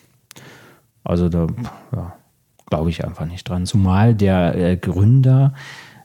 [1.04, 1.46] also da
[1.94, 2.16] ja,
[2.66, 3.66] glaube ich einfach nicht dran.
[3.66, 5.54] Zumal der äh, Gründer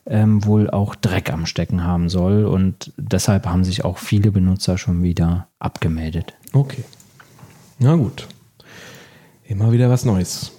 [0.06, 2.44] ähm, wohl auch Dreck am Stecken haben soll.
[2.44, 6.34] Und deshalb haben sich auch viele Benutzer schon wieder abgemeldet.
[6.52, 6.84] Okay.
[7.78, 8.28] Na gut.
[9.44, 10.52] Immer wieder was Neues.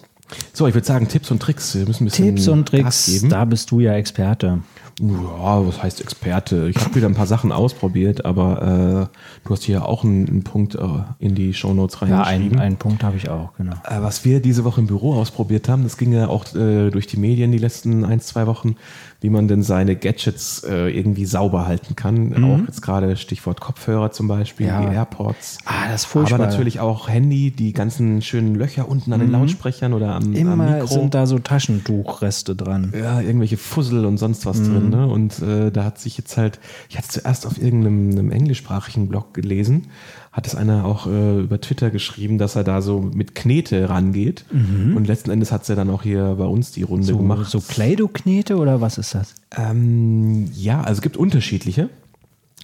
[0.53, 1.75] So, ich würde sagen, Tipps und Tricks.
[1.75, 3.29] Wir müssen ein bisschen Tipps und Tricks, geben.
[3.29, 4.59] da bist du ja Experte.
[5.01, 6.69] Ja, was heißt Experte?
[6.69, 9.17] Ich habe wieder ein paar Sachen ausprobiert, aber äh,
[9.47, 10.79] du hast hier auch einen, einen Punkt äh,
[11.17, 12.51] in die Shownotes Ja, reingeschrieben.
[12.59, 13.73] einen, einen Punkt habe ich auch, genau.
[13.89, 17.07] Äh, Was wir diese Woche im Büro ausprobiert haben, das ging ja auch äh, durch
[17.07, 18.75] die Medien die letzten ein, zwei Wochen,
[19.23, 22.43] wie man denn seine Gadgets äh, irgendwie sauber halten kann.
[22.43, 24.71] Auch jetzt gerade Stichwort Kopfhörer zum Beispiel, Mhm.
[24.73, 24.81] Ja.
[24.89, 25.57] die AirPods.
[25.65, 26.39] Ah, das ist furchtbar.
[26.41, 30.29] Aber natürlich auch Handy, die ganzen schönen Löcher unten an den Lautsprechern oder am, am
[30.31, 30.35] Mhm.
[30.35, 30.87] Immer Mikro.
[30.87, 32.93] sind da so Taschentuchreste dran.
[32.97, 34.49] ja, irgendwelche Fussel und sonst Mhm.
[34.49, 34.89] was drin.
[34.89, 35.07] Ne?
[35.07, 36.59] Und äh, da hat sich jetzt halt,
[36.89, 39.87] ich hatte es zuerst auf irgendeinem einem englischsprachigen Blog gelesen,
[40.33, 44.43] hat es einer auch äh, über Twitter geschrieben, dass er da so mit Knete rangeht.
[44.51, 47.11] Und letzten Endes hat es ja dann auch hier bei uns die Runde Mhm.
[47.11, 47.49] So, gemacht.
[47.49, 49.35] so Play-Doh-Knete oder was ist das?
[49.55, 51.89] Ähm, ja, also es gibt unterschiedliche.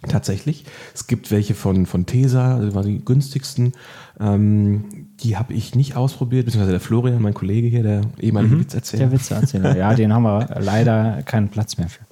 [0.07, 0.63] Tatsächlich.
[0.95, 3.73] Es gibt welche von, von Tesa, das waren die günstigsten.
[4.17, 4.85] Ähm,
[5.21, 9.03] die habe ich nicht ausprobiert, beziehungsweise der Florian, mein Kollege hier, der ehemalige Witzerzähler.
[9.07, 9.75] Der Witzeerzähler.
[9.77, 12.05] Ja, den haben wir leider keinen Platz mehr für.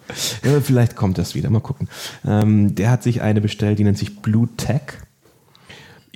[0.47, 1.87] Ja, vielleicht kommt das wieder, mal gucken.
[2.25, 4.81] Ähm, der hat sich eine bestellt, die nennt sich Blue Tech.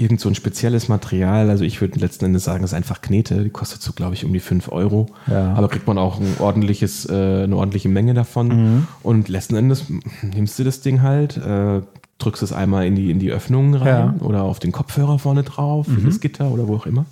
[0.01, 3.43] Irgend so ein spezielles Material, also ich würde letzten Endes sagen, das ist einfach Knete,
[3.43, 5.05] die kostet so, glaube ich, um die 5 Euro.
[5.27, 5.53] Ja.
[5.53, 8.47] Aber kriegt man auch ein ordentliches, äh, eine ordentliche Menge davon.
[8.47, 8.87] Mhm.
[9.03, 9.85] Und letzten Endes
[10.23, 11.81] nimmst du das Ding halt, äh,
[12.17, 14.05] drückst es einmal in die, in die Öffnungen rein Ja.
[14.07, 14.21] Mhm.
[14.25, 17.05] oder auf den Kopfhörer vorne drauf, in das Gitter oder wo auch immer.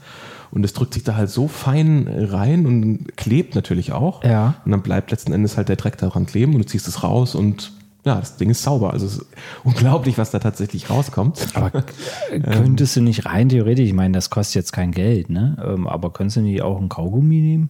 [0.51, 4.23] Und es drückt sich da halt so fein rein und klebt natürlich auch.
[4.23, 4.55] Ja.
[4.65, 7.35] Und dann bleibt letzten Endes halt der Dreck daran kleben und du ziehst es raus
[7.35, 7.71] und
[8.05, 8.93] ja, das Ding ist sauber.
[8.93, 9.25] Also es ist
[9.63, 11.47] unglaublich, was da tatsächlich rauskommt.
[11.53, 11.83] Aber
[12.43, 15.57] könntest du nicht rein theoretisch, ich meine, das kostet jetzt kein Geld, ne?
[15.63, 17.69] Ähm, Aber könntest du nicht auch einen Kaugummi nehmen?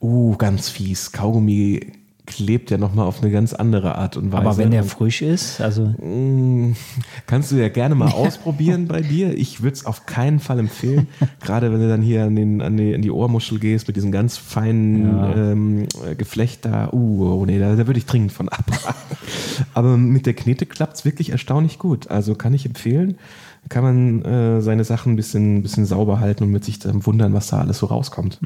[0.00, 1.12] Uh, ganz fies.
[1.12, 1.97] Kaugummi
[2.28, 4.42] klebt ja nochmal auf eine ganz andere Art und Weise.
[4.42, 6.76] Aber wenn der frisch ist, also mm,
[7.26, 9.36] kannst du ja gerne mal ausprobieren bei dir.
[9.36, 11.08] Ich würde es auf keinen Fall empfehlen.
[11.40, 14.12] Gerade wenn du dann hier an, den, an, die, an die Ohrmuschel gehst mit diesem
[14.12, 15.34] ganz feinen Ja.
[15.34, 16.92] ähm, äh, Geflecht da.
[16.92, 19.16] Uh, oh nee, da, da würde ich dringend von abraten.
[19.74, 22.10] Aber mit der Knete klappt es wirklich erstaunlich gut.
[22.10, 23.16] Also kann ich empfehlen.
[23.70, 27.32] Kann man äh, seine Sachen ein bisschen, bisschen sauber halten und mit sich dann wundern,
[27.32, 28.38] was da alles so rauskommt.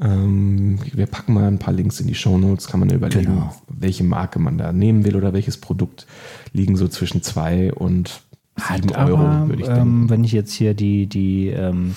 [0.00, 3.54] Ähm, wir packen mal ein paar Links in die Shownotes, kann man überlegen, Genau.
[3.68, 6.06] welche Marke man da nehmen will oder welches Produkt
[6.52, 8.22] liegen so zwischen zwei und
[8.56, 10.10] sieben hat Euro, aber, würde ich ähm, denken.
[10.10, 11.94] wenn ich jetzt hier die, die ähm,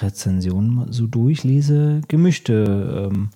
[0.00, 3.10] Rezensionen so durchlese, gemischte.
[3.12, 3.28] Ähm,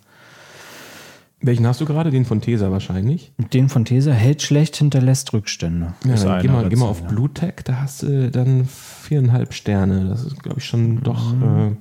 [1.42, 2.10] Welchen hast du gerade?
[2.10, 3.32] Den von Tesa wahrscheinlich.
[3.54, 5.94] den von Tesa hält schlecht, hinterlässt Rückstände.
[6.04, 7.16] Ja, dann geh mal, geh mal auf Rezension.
[7.16, 10.06] Bluetech, da hast du dann viereinhalb Sterne.
[10.10, 11.32] Das ist, glaube ich, schon doch.
[11.34, 11.42] Mhm.
[11.42, 11.76] Äh,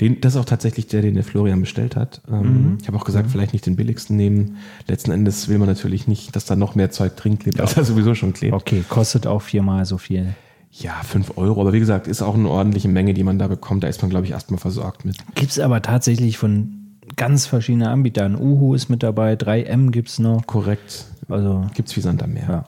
[0.00, 2.20] den, das ist auch tatsächlich der, den der Florian bestellt hat.
[2.30, 2.78] Ähm, Mhm.
[2.80, 4.58] Ich habe auch gesagt, vielleicht nicht den billigsten nehmen.
[4.86, 7.82] Letzten Endes will man natürlich nicht, dass da noch mehr Zeug drin klebt, als da
[7.84, 8.54] sowieso schon klebt.
[8.54, 10.34] Okay, kostet auch viermal so viel.
[10.70, 11.60] Ja, 5 Euro.
[11.62, 13.82] Aber wie gesagt, ist auch eine ordentliche Menge, die man da bekommt.
[13.84, 15.16] Da ist man, glaube ich, erstmal versorgt mit.
[15.34, 16.74] Gibt es aber tatsächlich von
[17.16, 18.36] ganz verschiedenen Anbietern.
[18.36, 20.46] Uhu ist mit dabei, 3M gibt es noch.
[20.46, 21.06] Korrekt.
[21.28, 22.46] Also, Gibt es wie Sand am Meer.
[22.48, 22.64] ja.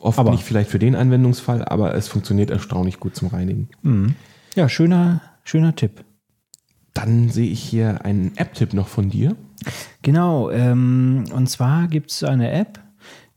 [0.00, 3.68] Oft Aber- nicht vielleicht für den Anwendungsfall, aber es funktioniert erstaunlich gut zum Reinigen.
[4.54, 6.04] Ja, schöner, schöner Tipp.
[6.98, 9.36] Dann sehe ich hier einen App-Tipp noch von dir.
[10.02, 12.80] Genau, ähm, und zwar gibt es eine App,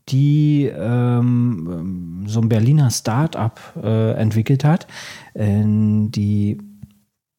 [0.08, 4.86] die ähm, so ein Berliner Start-up äh, entwickelt hat.
[5.34, 6.58] Ähm, die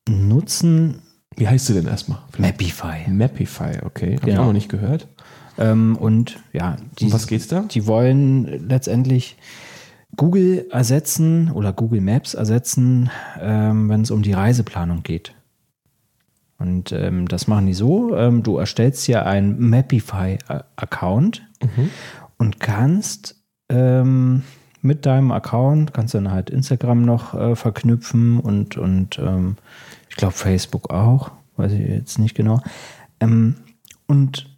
[0.10, 1.02] nutzen
[1.36, 2.20] Wie heißt sie denn erstmal?
[2.38, 3.10] Mapify.
[3.10, 4.06] Mapify, okay.
[4.16, 4.42] Habe ich Genau.
[4.44, 5.08] auch noch nicht gehört.
[5.58, 7.62] Ähm, und ja, die, Um was geht's da?
[7.62, 9.38] die wollen letztendlich
[10.16, 13.10] Google ersetzen oder Google Maps ersetzen,
[13.42, 15.34] ähm, wenn es um die Reiseplanung geht.
[16.64, 21.46] Und ähm, das machen die so, ähm, du erstellst ja einen Mapify-Account
[22.38, 23.36] und kannst
[23.68, 24.44] ähm,
[24.82, 29.58] mit deinem Account, kannst dann halt Instagram noch äh, verknüpfen und, und ähm,
[30.10, 32.62] ich glaube Facebook auch, weiß ich jetzt nicht genau.
[33.20, 33.56] Ähm,
[34.08, 34.53] und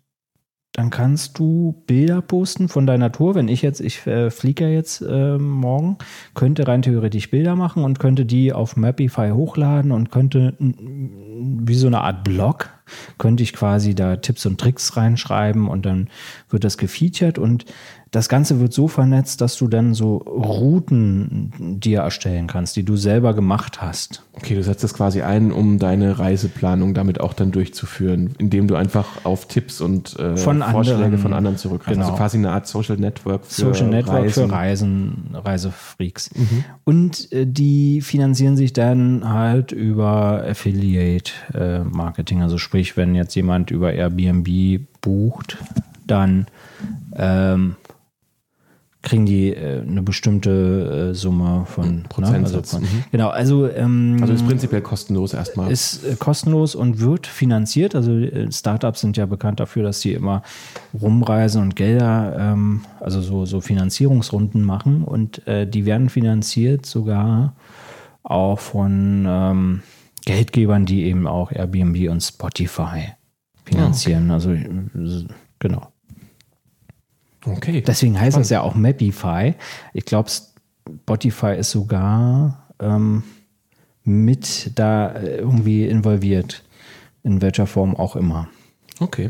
[0.76, 3.34] dann kannst du Bilder posten von deiner Tour.
[3.34, 5.98] Wenn ich jetzt, ich äh, fliege ja jetzt äh, morgen,
[6.34, 11.88] könnte rein theoretisch Bilder machen und könnte die auf Mapify hochladen und könnte wie so
[11.88, 12.72] eine Art Blog,
[13.18, 16.10] könnte ich quasi da Tipps und Tricks reinschreiben und dann
[16.50, 17.64] wird das gefeatured und
[18.16, 21.52] das Ganze wird so vernetzt, dass du dann so Routen
[21.82, 24.24] dir erstellen kannst, die du selber gemacht hast.
[24.32, 28.76] Okay, du setzt das quasi ein, um deine Reiseplanung damit auch dann durchzuführen, indem du
[28.76, 31.96] einfach auf Tipps und äh, Von Vorschläge anderen, von anderen zurückgreifst.
[31.96, 32.06] genau.
[32.06, 34.48] Also quasi eine Art Social Network für Social Network Reisen.
[34.48, 36.30] für Reisen, Reisefreaks.
[36.86, 42.42] Und äh, die finanzieren sich dann halt über Affiliate äh, Marketing.
[42.42, 45.58] Also sprich, wenn jetzt jemand über Airbnb bucht,
[46.08, 46.48] dann
[47.18, 47.76] ähm,
[49.06, 52.80] kriegen die äh, eine bestimmte äh, Summe von Prozentsatz, Ne?
[52.80, 53.04] Also von, mhm.
[53.12, 55.72] Genau, also, ähm, Also ist prinzipiell kostenlos erstmal.
[55.72, 57.96] ist äh, kostenlos und wird finanziert.
[57.96, 60.42] Also äh, Startups sind ja bekannt dafür, dass sie immer
[61.00, 65.04] rumreisen und Gelder, ähm, also so, so Finanzierungsrunden machen.
[65.04, 67.56] Und äh, die werden finanziert sogar
[68.24, 69.84] auch von ähm,
[70.26, 73.14] Geldgebern, die eben auch Airbnb und Spotify
[73.64, 74.32] finanzieren.
[74.32, 74.68] Also äh,
[75.60, 75.92] genau.
[77.46, 77.82] Okay.
[77.82, 79.54] Deswegen heißt das ja auch Mapify.
[79.94, 83.24] Ich glaube, Spotify ist sogar ähm,
[84.04, 86.64] mit da äh, irgendwie involviert.
[87.24, 88.48] In welcher Form auch immer.
[89.00, 89.30] okay.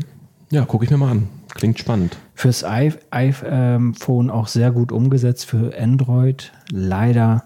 [0.50, 1.28] Ja, gucke ich mir mal an.
[1.54, 2.16] Klingt spannend.
[2.34, 7.44] Fürs iPhone auch sehr gut umgesetzt, für Android leider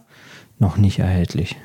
[0.59, 1.57] noch nicht erhältlich.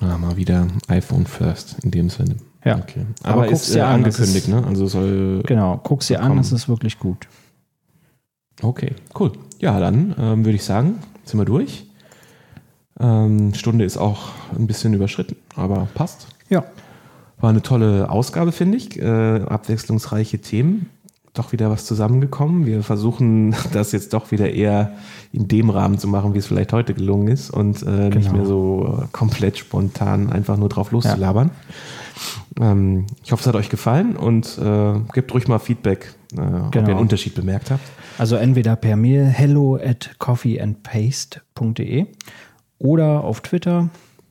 [0.00, 2.36] Ja, mal wieder iPhone first in dem Sinne.
[2.64, 2.76] Ja.
[2.78, 3.06] Okay.
[3.22, 4.64] Aber Aber, ist dir äh, angekündigt, ist- ne?
[4.64, 5.42] Also soll.
[5.46, 7.26] Genau, guck's dir an, das ist wirklich gut.
[8.62, 9.32] Okay, cool.
[9.60, 11.86] Ja, dann ähm, würde ich sagen, sind wir durch.
[12.98, 14.28] Ähm, Stunde ist auch
[14.58, 16.28] ein bisschen überschritten, aber passt.
[16.48, 16.64] Ja.
[17.38, 18.98] War eine tolle Ausgabe, finde ich.
[18.98, 19.04] Äh,
[19.42, 20.88] abwechslungsreiche Themen.
[21.34, 22.64] Doch wieder was zusammengekommen.
[22.64, 24.92] Wir versuchen das jetzt doch wieder eher
[25.32, 28.32] in dem Rahmen zu machen, wie es vielleicht heute gelungen ist und äh, nicht Genau.
[28.32, 31.50] mehr so äh, komplett spontan einfach nur drauf loszulabern.
[32.58, 36.46] Ähm, ich hoffe, es hat euch gefallen und äh, gebt ruhig mal Feedback, äh, ob
[36.66, 36.90] ihr Genau.
[36.90, 37.82] einen Unterschied bemerkt habt.
[38.18, 42.06] Also entweder per Mail hello at coffeeandpaste.de
[42.78, 43.88] oder auf Twitter.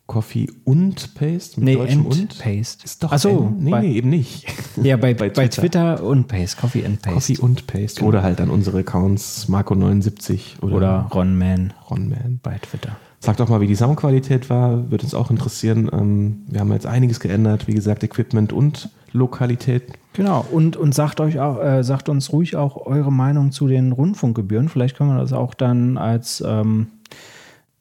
[0.07, 1.59] Coffee und Paste?
[1.59, 2.37] Mit Nee, deutschem and und?
[2.39, 2.85] Paste.
[2.85, 3.63] Ist doch Ach so, N.
[3.63, 4.45] Nee, bei- nee, eben nicht.
[4.83, 5.95] Ja, bei, Bei bei, Twitter.
[5.95, 6.03] Twitter.
[6.03, 7.15] und Paste, Coffee and Paste.
[7.33, 8.03] Coffee und Paste.
[8.05, 12.39] Oder halt an unsere Accounts Marco79 oder, Oder Ronman Ronman.
[12.43, 12.97] bei Twitter.
[13.19, 14.91] Sagt doch mal, wie die Soundqualität war.
[14.91, 15.89] Würde uns auch interessieren.
[15.91, 17.67] Ähm, wir haben jetzt einiges geändert.
[17.67, 19.93] Wie gesagt, Equipment und Lokalität.
[20.13, 23.91] Genau, und, und sagt euch auch, äh, sagt uns ruhig auch eure Meinung zu den
[23.91, 24.69] Rundfunkgebühren.
[24.69, 26.87] Vielleicht können wir das auch dann als ähm,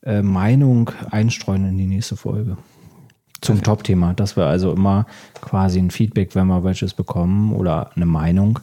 [0.02, 2.56] äh, Meinung einstreuen in die nächste Folge.
[3.40, 4.14] Zum Top-Thema.
[4.14, 5.06] Dass wir also immer
[5.40, 8.58] quasi ein Feedback, wenn wir welches bekommen, oder eine Meinung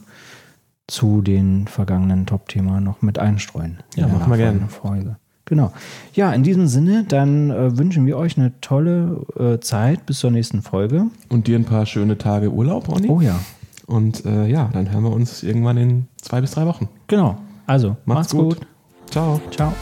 [0.87, 3.79] zu den vergangenen Top-Thema noch mit einstreuen.
[3.95, 5.17] Ja, machen wir nachfolgenden Folge.
[5.51, 5.73] Genau.
[6.13, 10.31] Ja, in diesem Sinne, dann äh, wünschen wir euch eine tolle äh, Zeit bis zur
[10.31, 11.07] nächsten Folge.
[11.27, 13.09] Und dir ein paar schöne Tage Urlaub, Ronny.
[13.09, 13.37] Oh ja.
[13.85, 16.87] Und äh, ja, dann hören wir uns irgendwann in zwei bis drei Wochen.
[17.07, 17.37] Genau.
[17.67, 18.59] Also, Macht's macht's, gut.
[18.59, 18.67] gut.
[19.09, 19.41] Ciao.
[19.51, 19.73] Ciao.